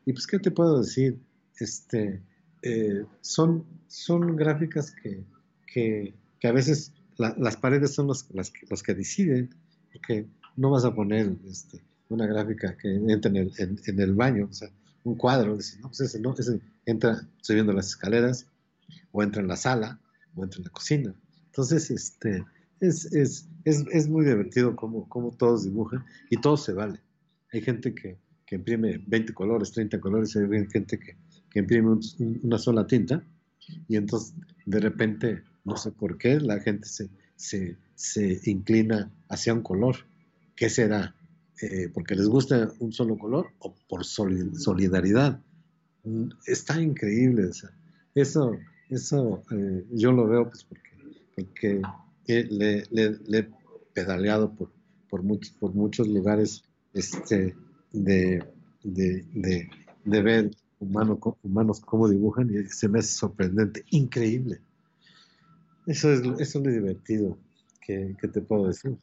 [0.06, 1.20] y pues, ¿qué te puedo decir?
[1.60, 2.22] Este,
[2.62, 5.24] eh, son, son gráficas que,
[5.66, 9.50] que, que a veces las paredes son los, las, los que deciden,
[9.92, 14.70] porque no vas a poner este, una gráfica que entre en el, baño, o sea,
[15.04, 18.48] un cuadro, dices, no, pues ese no, ese entra subiendo las escaleras,
[19.12, 20.00] o entra en la sala,
[20.36, 21.16] o entra en la cocina.
[21.46, 22.46] Entonces, este,
[22.80, 27.00] es, es, es, es muy divertido cómo, cómo, todos dibujan y todo se vale.
[27.52, 31.18] Hay gente que, que imprime 20 colores, 30 colores, hay gente que,
[31.50, 31.98] que imprime
[32.44, 33.24] una sola tinta
[33.88, 34.34] y entonces
[34.66, 39.98] de repente, no sé por qué, la gente se, se, se inclina hacia un color.
[40.56, 41.14] ¿Qué será?
[41.62, 45.42] Eh, porque les gusta un solo color o por solidaridad.
[46.04, 47.50] Mm, está increíble.
[48.16, 48.58] eso
[48.90, 50.92] eso eh, yo lo veo pues porque,
[51.36, 53.50] porque le, he
[53.94, 54.72] pedaleado por,
[55.10, 56.64] por, muchos, por muchos lugares
[56.94, 57.56] este,
[57.92, 58.42] de,
[58.84, 59.70] de,
[60.06, 64.62] ver humanos cómo dibujan y se me hace sorprendente, increíble.
[65.88, 67.38] Eso es, eso es lo divertido
[67.82, 68.98] que, que te puedo decir.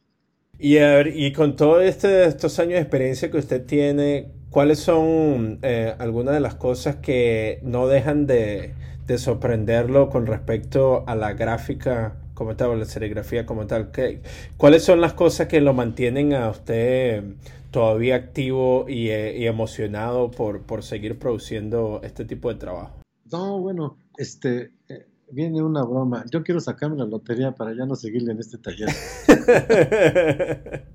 [0.59, 5.93] Y, y con todos este, estos años de experiencia que usted tiene, ¿cuáles son eh,
[5.99, 8.73] algunas de las cosas que no dejan de,
[9.05, 13.91] de, sorprenderlo con respecto a la gráfica como tal, o la serigrafía como tal?
[13.91, 14.21] ¿Qué,
[14.55, 17.23] ¿Cuáles son las cosas que lo mantienen a usted
[17.71, 23.01] todavía activo y, eh, y emocionado por, por seguir produciendo este tipo de trabajo?
[23.29, 26.25] No, bueno, este, eh, viene una broma.
[26.31, 28.89] Yo quiero sacarme la lotería para ya no seguirle en este taller.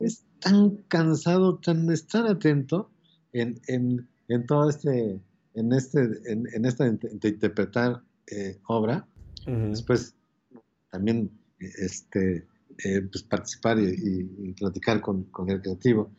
[0.00, 2.90] es, tan cansado, tan estar atento
[3.32, 5.20] en, en, en todo este,
[5.54, 9.06] en este, en, en esta de interpretar eh, obra.
[9.46, 10.14] Después
[10.90, 12.46] también este,
[12.84, 16.10] eh, pues participar y, platicar con, con, el creativo.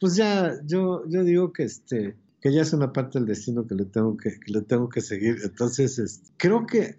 [0.00, 3.74] Pues ya, yo, yo digo que este, que ya es una parte del destino que
[3.74, 5.36] le tengo que, le tengo que seguir.
[5.44, 6.96] Entonces, creo que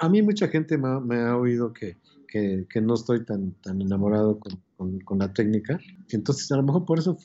[0.00, 1.96] a, mí mucha gente me, ha oído que,
[2.28, 5.80] que, que, no estoy tan, tan enamorado con, con, la técnica.
[6.10, 7.18] Entonces, a lo mejor por eso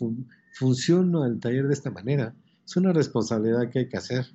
[0.54, 2.36] funciona el taller de esta manera.
[2.66, 4.26] Es una responsabilidad que hay que hacer.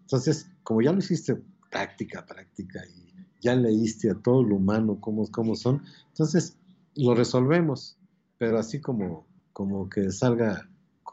[0.00, 5.30] Entonces, como ya lo hiciste práctica, práctica, y ya leíste a todo lo humano, cómo,
[5.30, 6.56] cómo son, entonces
[6.96, 7.96] lo resolvemos.
[8.38, 10.68] Pero así como, como que salga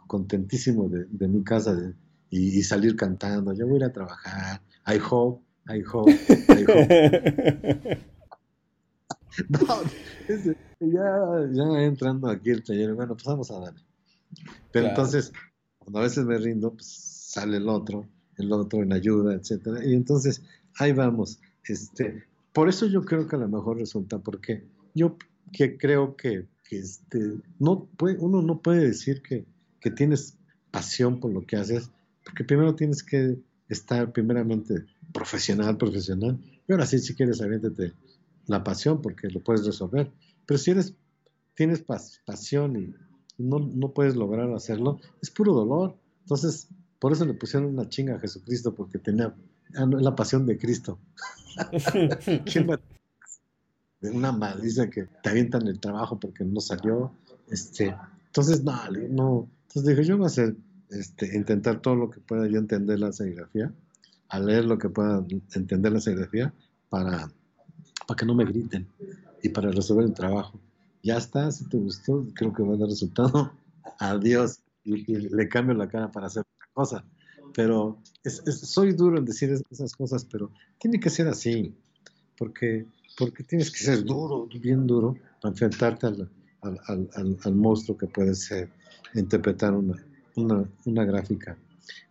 [0.09, 1.93] contentísimo de, mi casa
[2.31, 3.53] y, salir cantando.
[3.53, 4.61] Yo voy a ir a trabajar.
[4.87, 6.11] I hope, I hope,
[6.49, 7.97] I hope.
[9.49, 9.83] no,
[10.79, 13.81] ya, ya entrando aquí el taller, bueno, pues vamos a darle.
[14.71, 15.31] Pero entonces,
[15.77, 18.07] cuando a veces me rindo, pues sale el otro,
[18.37, 19.85] el otro en ayuda, etcétera.
[19.85, 20.41] Y entonces,
[20.79, 21.39] ahí vamos.
[21.65, 24.63] Este, por eso yo creo que a lo mejor resulta, porque
[24.95, 25.17] yo
[25.53, 29.45] que creo que, que este, no puede, uno no puede decir que,
[29.79, 30.37] que tienes
[30.71, 31.89] pasión por lo que haces,
[32.23, 37.93] porque primero tienes que estar primeramente profesional, profesional, y ahora sí, si quieres, aviéntete
[38.45, 40.11] la pasión porque lo puedes resolver.
[40.45, 40.93] Pero si eres,
[41.55, 42.93] tienes pasión y
[43.37, 45.95] no, no puedes lograr hacerlo, es puro dolor.
[46.21, 46.67] Entonces,
[46.99, 49.33] por eso le pusieron una chinga a Jesucristo, porque tenía
[49.75, 50.99] ah, la pasión de Cristo.
[54.01, 57.11] una madriza que te avientan el trabajo porque no salió.
[57.49, 57.95] Este,
[58.29, 58.73] entonces, no,
[59.09, 60.55] no, entonces dije, yo voy a hacer,
[60.91, 63.73] este, intentar todo lo que pueda yo entender la serigrafía,
[64.27, 65.25] a leer lo que pueda
[65.55, 66.53] entender la serigrafía
[66.89, 67.31] para,
[68.07, 68.87] para que no me griten
[69.41, 70.59] y para resolver el trabajo.
[71.01, 73.51] Ya está, si te gustó, creo que va a dar resultado.
[73.99, 74.59] Adiós.
[74.83, 77.05] Y, le cambio la cara para hacer otra cosa.
[77.55, 77.97] Pero
[78.45, 81.73] soy duro en decir esas cosas, pero tiene que ser así,
[82.37, 82.85] porque,
[83.17, 86.29] porque tienes que ser duro, bien duro, para enfrentarte al,
[86.61, 88.69] al, al, al monstruo que puede ser
[89.13, 89.95] interpretar una,
[90.35, 91.57] una, una gráfica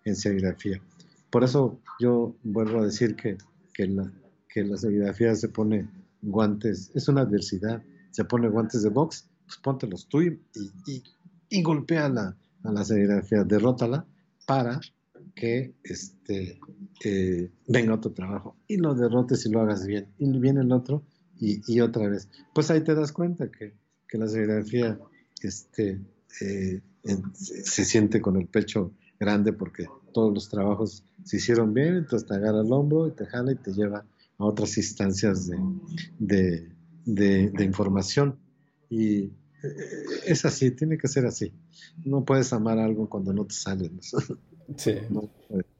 [0.04, 0.80] en serigrafía.
[1.30, 3.36] Por eso yo vuelvo a decir que,
[3.74, 4.10] que, la,
[4.48, 5.88] que la serigrafía se pone
[6.22, 10.40] guantes, es una adversidad, se pone guantes de box, pues póntelos tú y,
[10.86, 11.02] y,
[11.50, 14.06] y golpea la, a la serigrafía, derrótala
[14.46, 14.80] para
[15.34, 16.58] que este,
[17.04, 20.08] eh, venga otro trabajo y lo derrotes y lo hagas bien.
[20.18, 21.04] Y viene el otro
[21.38, 22.28] y, y otra vez.
[22.54, 23.74] Pues ahí te das cuenta que,
[24.08, 24.98] que la serigrafía
[25.42, 26.00] este,
[26.40, 26.80] eh,
[27.34, 32.34] se siente con el pecho grande porque todos los trabajos se hicieron bien, entonces te
[32.34, 34.04] agarra el hombro y te jala y te lleva
[34.38, 35.50] a otras instancias
[36.18, 36.68] de,
[37.04, 38.38] de, información.
[38.88, 39.30] Y eh,
[40.26, 41.52] es así, tiene que ser así.
[42.04, 43.90] No puedes amar algo cuando no te sale.
[44.76, 44.94] Sí.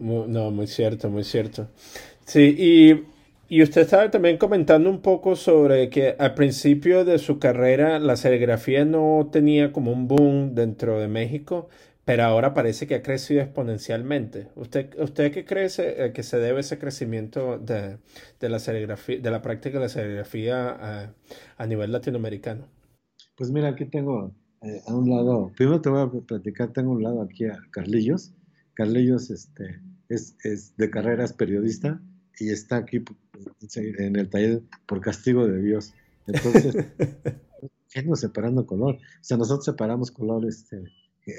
[0.00, 1.68] No, no, muy cierto, muy cierto.
[2.24, 3.04] Sí, y
[3.48, 8.16] y usted estaba también comentando un poco sobre que al principio de su carrera la
[8.16, 11.68] serigrafía no tenía como un boom dentro de México,
[12.04, 14.48] pero ahora parece que ha crecido exponencialmente.
[14.54, 17.98] ¿Usted, usted qué cree eh, que se debe ese crecimiento de,
[18.38, 21.14] de la serigrafía, de la práctica de la serigrafía a,
[21.56, 22.66] a, nivel latinoamericano?
[23.34, 27.02] Pues mira, aquí tengo, eh, a un lado, primero te voy a platicar, tengo un
[27.02, 28.34] lado aquí a Carlillos.
[28.74, 29.80] Carlillos este,
[30.10, 32.00] es, es de carreras periodista
[32.38, 33.02] y está aquí
[33.74, 35.94] en el taller por castigo de Dios.
[36.26, 36.74] Entonces,
[38.04, 38.96] nos separando color.
[38.96, 40.84] O sea, nosotros separamos color este,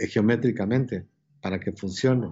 [0.09, 1.05] geométricamente
[1.41, 2.27] para que funcione.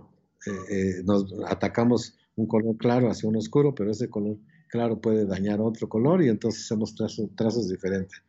[0.45, 4.38] Eh, eh, nos atacamos un color claro hacia un oscuro, pero ese color
[4.70, 6.95] claro puede dañar otro color y entonces hacemos
[7.36, 8.22] trazos diferentes.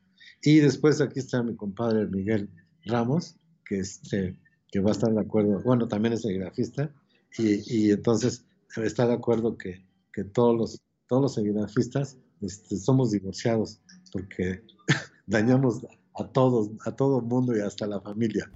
[0.42, 2.48] Y después aquí está mi compadre Miguel
[2.84, 4.36] Ramos, que, este,
[4.70, 6.92] que va a estar de acuerdo, bueno, también es grafista,
[7.36, 8.44] y, y entonces
[8.76, 13.80] está de acuerdo que, que, todos los, todos los serigrafistas este, somos divorciados,
[14.12, 14.62] porque
[15.26, 15.84] dañamos
[16.14, 18.50] a todos, a todo el mundo y hasta la familia.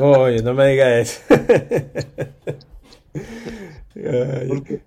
[0.00, 1.34] Oye, no me digas eso.
[4.54, 4.82] porque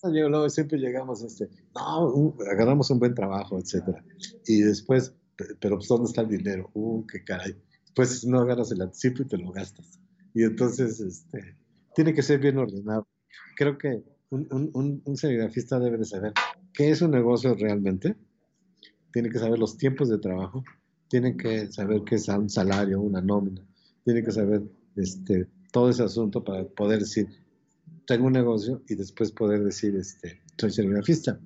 [0.00, 4.04] luego siempre llegamos a este, no, agarramos un buen trabajo, etcétera.
[4.46, 5.14] Y después,
[5.60, 6.70] pero pues, ¿dónde está el dinero?
[6.74, 7.56] Uh, qué caray.
[7.94, 9.98] Pues no agarras el anticipo y te lo gastas.
[10.34, 11.56] Y entonces, este,
[11.94, 13.08] tiene que ser bien ordenado.
[13.56, 16.32] Creo que un, un, un, serigrafista debe de saber
[16.72, 18.16] qué es un negocio realmente,
[19.12, 20.64] tiene que saber los tiempos de trabajo,
[21.08, 23.62] tiene que saber qué es un salario, una nómina,
[24.04, 24.62] tiene que saber
[24.96, 27.28] este, todo ese asunto para poder decir,
[28.06, 31.38] tengo un negocio y después poder decir, este, soy serigrafista.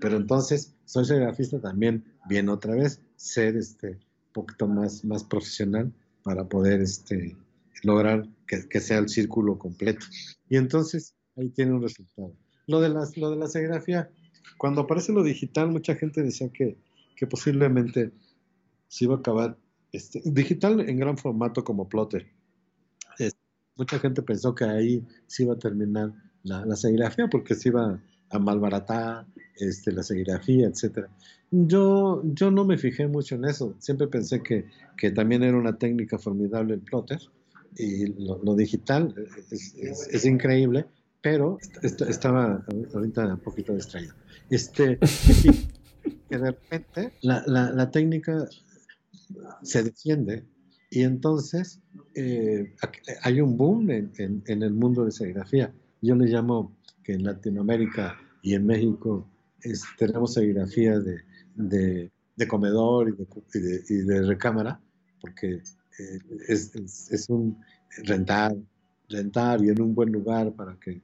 [0.00, 5.92] Pero entonces, soy serigrafista también viene otra vez ser este, un poquito más, más profesional
[6.22, 7.36] para poder este,
[7.82, 10.06] lograr que, que, sea el círculo completo.
[10.48, 12.32] Y entonces, ahí tiene un resultado.
[12.66, 14.10] Lo de, las, lo de la serigrafía,
[14.58, 16.76] cuando aparece lo digital, mucha gente decía que,
[17.16, 18.12] que posiblemente
[18.88, 19.56] se iba a acabar
[19.92, 22.26] este, digital en gran formato como plotter
[23.76, 26.12] mucha gente pensó que ahí se iba a terminar
[26.42, 29.26] la, la serigrafía porque se iba a malbaratar
[29.56, 31.06] este, la serigrafía, etc.
[31.50, 33.74] Yo, yo no me fijé mucho en eso.
[33.78, 34.66] Siempre pensé que,
[34.96, 37.20] que también era una técnica formidable el plotter
[37.76, 39.14] y lo, digital
[39.50, 40.86] es, es, increíble,
[41.22, 41.58] pero
[42.08, 42.64] estaba
[42.94, 44.14] ahorita un poquito distraído.
[44.50, 44.98] Este,
[46.28, 48.48] que de repente la, la, la técnica
[49.62, 50.44] se defiende
[50.92, 51.80] y entonces
[52.14, 52.74] eh,
[53.22, 55.72] hay un boom en, el mundo de serigrafía.
[56.02, 59.26] Yo le llamo que en Latinoamérica y en México
[59.96, 62.10] tenemos serigrafía de,
[62.46, 63.16] comedor
[63.88, 64.82] y de, recámara,
[65.22, 65.62] porque
[65.98, 66.18] eh,
[66.48, 67.56] es, un
[68.04, 68.54] rentar,
[69.08, 71.00] rentar y en un buen lugar para que,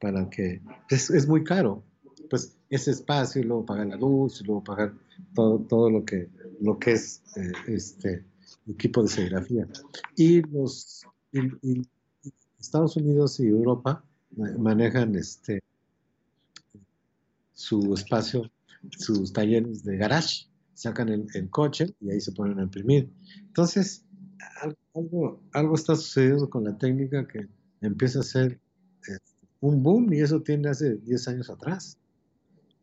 [0.00, 1.82] para que es, muy caro.
[2.30, 4.94] Pues ese espacio, y luego pagar la luz, y luego pagar
[5.34, 6.28] todo, todo lo, que,
[6.60, 8.24] lo que es eh, este,
[8.68, 9.66] equipo de serigrafía.
[10.16, 11.06] Y los
[12.58, 14.04] Estados Unidos y Europa
[14.36, 15.60] manejan este
[17.58, 18.48] su espacio,
[18.90, 23.10] sus talleres de garage, sacan el, coche y ahí se ponen a imprimir.
[23.40, 24.04] Entonces,
[24.94, 27.48] algo, algo está sucediendo con la técnica que
[27.80, 28.60] empieza a ser
[29.02, 31.98] este, un boom y eso tiene hace 10 años atrás.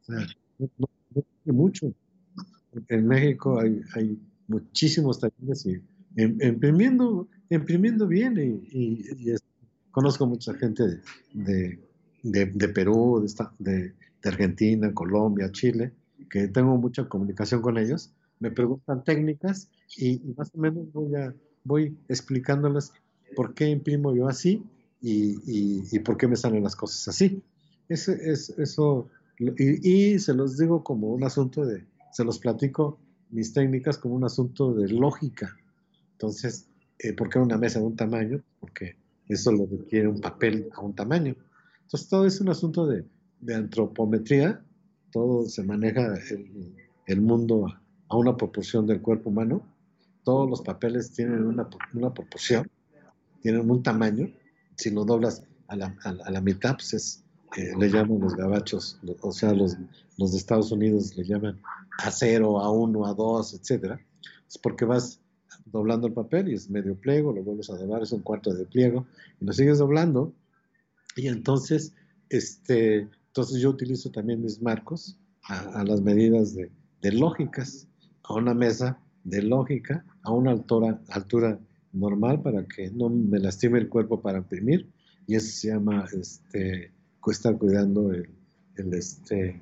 [0.02, 0.28] O sea,
[0.60, 1.94] no, tiene mucho.
[2.90, 5.66] En México hay, muchísimos talleres
[6.16, 8.38] imprimiendo, imprimiendo bien
[8.72, 9.04] y,
[9.90, 10.84] conozco mucha gente
[11.34, 11.80] de,
[12.22, 13.26] de, Perú,
[13.58, 15.94] de, Argentina, Colombia, Chile,
[16.30, 21.12] que tengo mucha comunicación con ellos, me preguntan técnicas y, más o menos voy,
[21.64, 22.92] voy explicándoles
[23.36, 24.64] por qué imprimo yo así
[25.08, 27.44] y, y, por qué me salen las cosas así.
[27.90, 32.98] Es, es, eso, y, se los digo como un asunto de, se los platico
[33.30, 35.56] mis técnicas como un asunto de lógica.
[36.14, 38.42] Entonces, eh, ¿por qué una mesa de un tamaño?
[38.60, 38.98] Porque
[39.30, 41.36] eso lo requiere un papel a un tamaño.
[41.84, 43.06] Entonces, todo es un asunto de,
[43.54, 44.66] antropometría,
[45.12, 46.16] todo se maneja
[47.06, 47.68] el, mundo
[48.10, 49.62] a, una proporción del cuerpo humano,
[50.24, 51.70] todos los papeles tienen una,
[52.12, 52.68] proporción,
[53.44, 54.34] tienen un tamaño,
[54.78, 57.24] si lo doblas a la, a mitad, pues es,
[57.78, 61.60] le llaman los gabachos, o sea, los, de Estados Unidos le llaman
[62.00, 64.00] a cero, a uno, a dos, etcétera,
[64.48, 65.22] es porque vas
[65.66, 68.66] doblando el papel y es medio pliego, lo vuelves a doblar, es un cuarto de
[68.66, 69.06] pliego,
[69.40, 70.34] y lo sigues doblando,
[71.16, 71.94] y entonces,
[72.30, 76.72] este, entonces yo utilizo también mis marcos a, las medidas de,
[77.02, 77.88] de, lógicas,
[78.24, 81.60] a una mesa de lógica, a una altura, altura
[81.96, 84.90] normal para que no me lastime el cuerpo para imprimir,
[85.28, 86.92] y eso se llama este,
[87.32, 88.30] estar cuidando el,
[88.76, 89.62] el, este,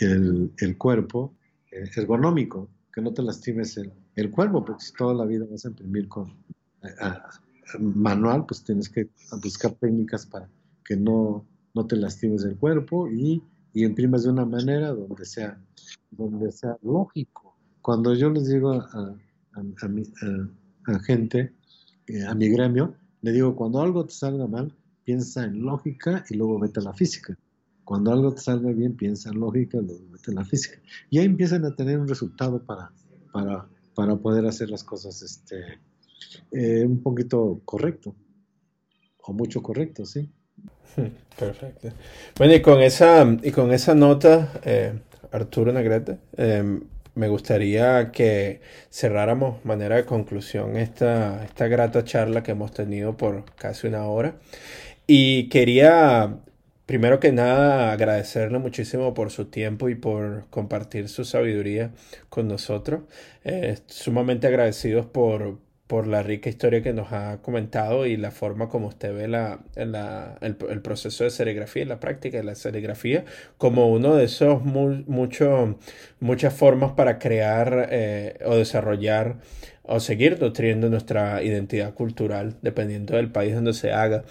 [0.00, 1.34] el, el cuerpo
[1.70, 5.64] eh, ergonómico, que no te lastimes el, el, cuerpo, porque si toda la vida vas
[5.64, 6.32] a imprimir con
[7.78, 9.08] manual, pues tienes que
[9.42, 10.48] buscar técnicas para
[10.84, 13.42] que no, no te lastimes el cuerpo y,
[13.72, 15.58] y imprimas de una manera donde sea,
[16.10, 17.56] donde sea lógico.
[17.80, 19.16] Cuando yo les digo a,
[19.54, 21.52] a, a gente,
[22.12, 26.34] eh, a mi gremio, le digo, cuando algo te salga mal, piensa en lógica y
[26.34, 27.36] luego vete a la física.
[27.84, 30.78] Cuando algo te salga bien, piensa en lógica y luego vete a la física.
[31.10, 32.92] Y ahí empiezan a tener un resultado para,
[33.32, 35.80] para, para poder hacer las cosas este,
[36.52, 38.14] eh, un poquito correcto,
[39.18, 40.30] o mucho correcto, sí.
[41.38, 41.88] Perfecto.
[42.36, 45.00] Bueno, y con esa, y con esa nota, eh,
[45.32, 46.80] Arturo Negrete, em,
[47.14, 48.60] me gustaría que
[48.90, 54.36] cerráramos manera de conclusión esta, esta grata charla que hemos tenido por casi una hora.
[55.06, 56.38] Y quería,
[56.86, 61.92] primero que nada, agradecerle muchísimo por su tiempo y por compartir su sabiduría
[62.28, 63.02] con nosotros.
[63.44, 65.58] Eh, sumamente agradecidos por,
[65.92, 69.60] por la rica historia que nos ha comentado y la forma como usted ve la,
[69.76, 73.26] el, proceso de serigrafía y la práctica de la serigrafía
[73.58, 75.78] como uno de esos mucho,
[76.18, 79.36] muchas formas para crear eh, o desarrollar
[79.82, 84.24] o seguir nutriendo nuestra identidad cultural dependiendo del país donde se haga.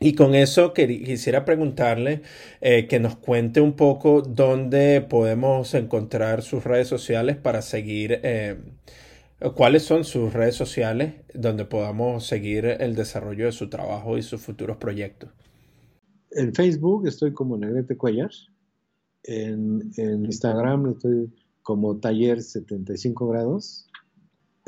[0.00, 2.22] Y con eso quisiera preguntarle
[2.62, 8.56] eh, que nos cuente un poco dónde podemos encontrar sus redes sociales para seguir eh,
[9.54, 14.40] ¿Cuáles son sus redes sociales donde podamos seguir el desarrollo de su trabajo y sus
[14.40, 15.30] futuros proyectos?
[16.30, 18.30] En Facebook estoy como Negrete Cuellar.
[19.24, 21.30] En, Instagram estoy
[21.62, 23.86] como Taller 75 grados.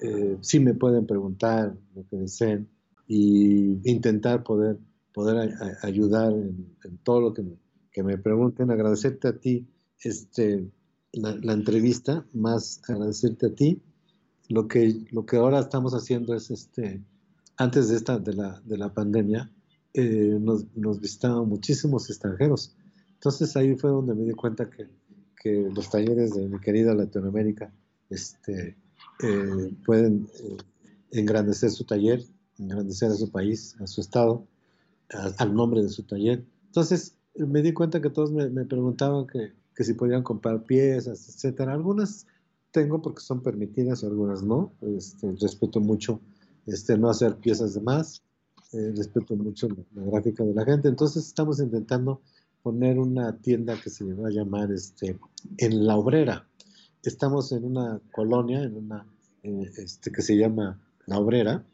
[0.03, 2.69] Eh, sí me pueden preguntar lo que deseen
[3.07, 4.77] y intentar poder,
[5.15, 5.51] poder
[5.83, 7.57] ayudar en, todo lo que me,
[7.91, 8.71] que me, pregunten.
[8.71, 9.67] Agradecerte a ti
[10.03, 10.69] este,
[11.13, 13.83] la entrevista, más agradecerte a ti
[14.49, 17.03] lo que, lo que ahora estamos haciendo es, este,
[17.57, 19.51] antes de, esta, de, la, de la pandemia,
[19.95, 22.75] eh, nos, nos visitaban muchísimos extranjeros.
[23.15, 24.89] Entonces ahí fue donde me di cuenta que,
[25.41, 27.73] que los talleres de mi querida Latinoamérica
[28.11, 28.77] este,
[29.23, 30.57] eh, pueden eh,
[31.11, 32.25] engrandecer su taller,
[32.59, 34.47] engrandecer a su país, a su estado,
[35.39, 36.45] al nombre de su taller.
[36.67, 41.29] Entonces me di cuenta que todos me, me preguntaban que, que, si podían comprar piezas,
[41.29, 41.73] etcétera.
[41.73, 42.27] Algunas
[42.71, 44.73] tengo porque son permitidas y algunas no.
[44.83, 46.21] Este, respeto mucho
[46.67, 48.23] este, no hacer piezas de más,
[48.73, 50.89] eh, respeto mucho la, gráfica de la gente.
[50.89, 52.21] Entonces estamos intentando
[52.63, 55.19] poner una tienda que se va a llamar este,
[55.57, 56.47] en la obrera.
[57.03, 59.07] Estamos en una colonia, en una
[59.43, 61.65] eh, este, que se llama La Obrera,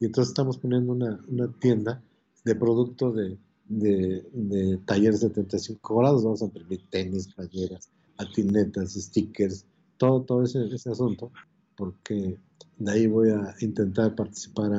[0.00, 2.02] y entonces estamos poniendo una, una tienda
[2.44, 3.38] de producto de,
[3.68, 6.24] de, de taller 75 grados.
[6.24, 9.64] Vamos a imprimir tenis, playeras, patinetas, stickers,
[10.02, 11.30] todo, todo ese, ese, asunto,
[11.76, 12.36] porque
[12.76, 14.72] de ahí voy a intentar participar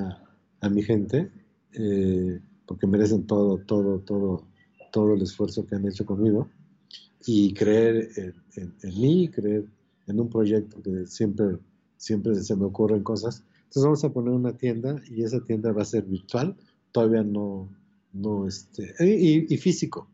[0.59, 1.31] a, mi gente,
[1.71, 4.45] eh, porque merecen todo, todo, todo,
[4.91, 6.49] todo el esfuerzo que han hecho conmigo,
[7.25, 9.65] y creer en, en, mí, creer
[10.07, 11.57] en un proyecto que siempre,
[11.95, 13.45] siempre se me ocurren cosas.
[13.59, 16.57] Entonces vamos a poner una tienda y esa tienda va a ser virtual,
[16.91, 17.69] todavía no,
[18.11, 20.09] no este, y, y físico,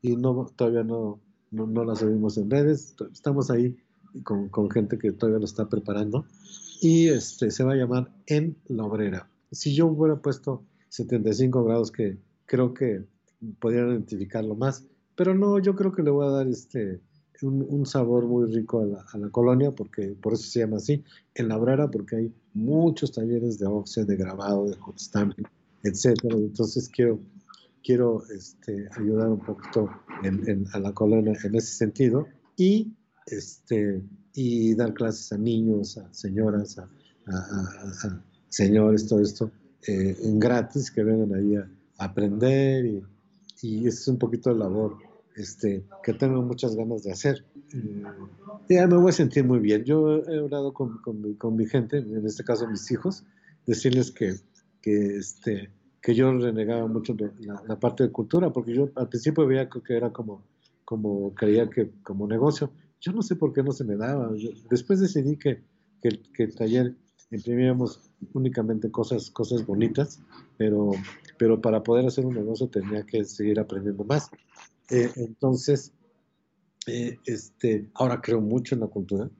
[0.00, 3.76] y no, todavía no, no, no la subimos en redes, estamos ahí
[4.22, 6.26] con, gente que todavía lo está preparando.
[6.80, 9.28] Y este, se va a llamar En la Obrera.
[9.50, 13.04] Si yo hubiera puesto 75 grados, que creo que
[13.58, 14.84] podrían identificarlo más,
[15.16, 17.00] pero no, yo creo que le voy a dar este,
[17.42, 21.04] un, sabor muy rico a la, colonia, porque por eso se llama así,
[21.34, 25.46] En la Obrera, porque hay muchos talleres de offset, de grabado, de hot stamping,
[25.82, 26.36] etcétera.
[26.36, 27.20] Entonces quiero
[27.84, 29.90] quiero este, ayudar un poquito
[30.72, 32.26] a la colonia en ese sentido.
[32.56, 32.94] Y
[33.26, 34.02] este,
[34.34, 36.88] y dar clases a niños, a señoras, a,
[38.48, 39.50] señores, todo esto,
[39.86, 43.02] eh, en gratis, que vengan ahí a, aprender y,
[43.62, 44.96] y es un poquito de labor
[45.36, 47.44] este, que tengo muchas ganas de hacer.
[48.68, 49.84] ya me voy a sentir muy bien.
[49.84, 53.24] Yo he hablado con, con, mi gente, en este caso mis hijos,
[53.66, 54.34] decirles que,
[54.80, 55.70] que, este,
[56.00, 59.96] que yo renegaba mucho la, la, parte de cultura, porque yo al principio veía que
[59.96, 60.42] era como,
[60.84, 62.70] como creía que como negocio,
[63.04, 64.32] yo no sé por qué no se me daba.
[64.70, 65.62] después decidí que,
[66.00, 66.96] que, el taller
[67.30, 70.22] imprimíamos únicamente cosas, cosas bonitas,
[70.56, 70.92] pero,
[71.38, 74.30] pero para poder hacer un negocio tenía que seguir aprendiendo más.
[74.90, 75.92] Eh, entonces,
[76.86, 79.30] eh, este, ahora creo mucho en la cultura,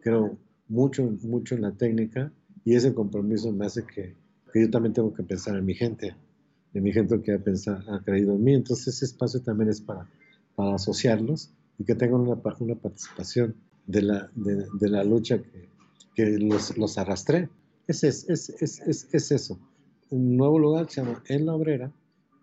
[0.00, 2.32] creo mucho, mucho en la técnica
[2.64, 4.16] y ese compromiso me hace que,
[4.50, 6.16] que yo también tengo que pensar en mi gente,
[6.72, 8.54] en mi gente que ha, pensado, ha creído en mí.
[8.54, 10.08] Entonces ese espacio también es para,
[10.54, 13.56] para asociarlos y que tengan una, una participación
[13.86, 15.70] de la, de, de la lucha que,
[16.14, 17.48] que los, los, arrastré.
[17.86, 19.58] Es, es, es, es, eso.
[20.10, 21.90] Un nuevo lugar se llama En la Obrera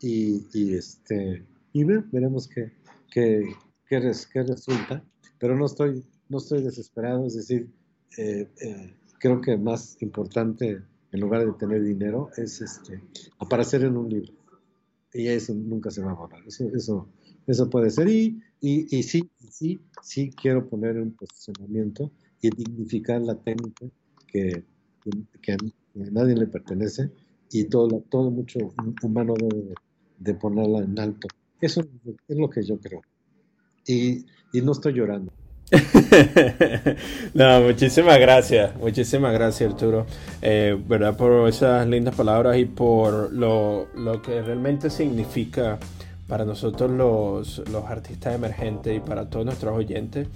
[0.02, 2.74] y, y este, y veremos qué,
[3.12, 3.44] qué,
[3.88, 5.04] qué, resulta.
[5.38, 7.70] Pero no estoy, no estoy desesperado, es decir,
[8.18, 10.82] eh, eh, creo que más importante
[11.12, 13.04] en lugar de tener dinero, es este,
[13.38, 14.34] aparecer en un libro.
[15.14, 16.42] Y eso nunca se va a borrar.
[16.48, 17.08] Eso, eso,
[17.46, 18.10] eso puede ser.
[18.10, 23.86] Y, y, y sí, sí, sí quiero poner un posicionamiento y dignificar la técnica
[24.28, 24.64] que,
[25.42, 25.58] que, a
[25.94, 27.10] nadie le pertenece
[27.52, 28.60] y todo, todo mucho
[29.02, 29.74] humano debe
[30.20, 31.28] de ponerla en alto.
[31.62, 31.82] Eso
[32.28, 33.02] es lo que yo creo.
[33.86, 35.32] Y, y no estoy llorando.
[37.34, 40.06] no, muchísimas gracias, muchísimas gracias Arturo,
[40.42, 41.18] eh, ¿verdad?
[41.18, 45.78] Por esas lindas palabras y por lo, lo que realmente significa
[46.28, 50.28] para nosotros los, los, artistas emergentes y para todos nuestros oyentes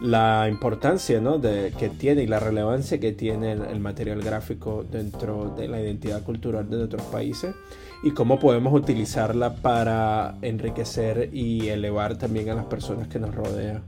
[0.00, 1.38] la importancia ¿no?
[1.38, 6.22] de, que tiene y la relevancia que tiene el, material gráfico dentro de la identidad
[6.22, 7.54] cultural de nuestros países
[8.02, 13.82] y cómo podemos utilizarla para enriquecer y elevar también a las personas que nos rodean.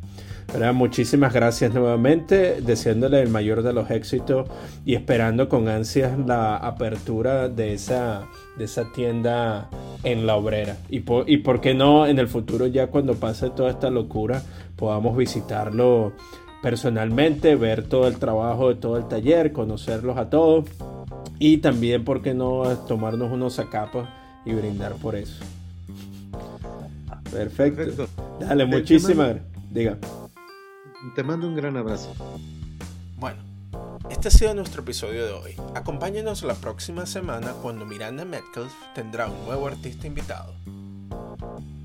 [0.73, 4.49] Muchísimas gracias nuevamente, deseándole el mayor de los éxitos
[4.87, 8.27] y esperando con ansias la apertura de esa,
[8.57, 9.69] de esa tienda
[10.03, 10.77] en la obrera.
[10.89, 14.43] Y por, y por qué no en el futuro, ya cuando pase toda esta locura,
[14.77, 16.13] podamos visitarlo
[16.63, 20.65] personalmente, ver todo el trabajo de todo el taller, conocerlos a todos
[21.39, 24.09] y también, por qué no, tomarnos unos zacapas
[24.45, 25.45] y brindar por eso.
[27.31, 28.07] Perfecto.
[28.41, 29.37] Dale, muchísimas.
[29.71, 29.99] Diga.
[31.15, 32.13] Te mando un gran abrazo.
[33.19, 33.39] Bueno,
[34.11, 35.55] este ha sido nuestro episodio de hoy.
[35.75, 40.55] Acompáñenos la próxima semana cuando Miranda Metcalf tendrá un nuevo artista invitado.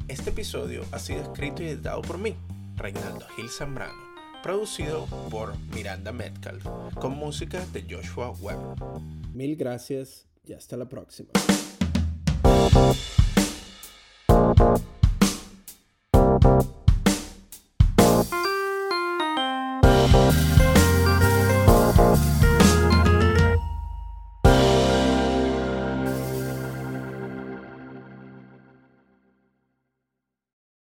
[0.07, 2.35] Este episodio ha sido escrito y editado por mí,
[2.75, 4.01] Reinaldo Gil Zambrano,
[4.43, 6.65] producido por Miranda Metcalf,
[6.99, 8.75] con música de Joshua Weber.
[9.33, 11.29] Mil gracias y hasta la próxima.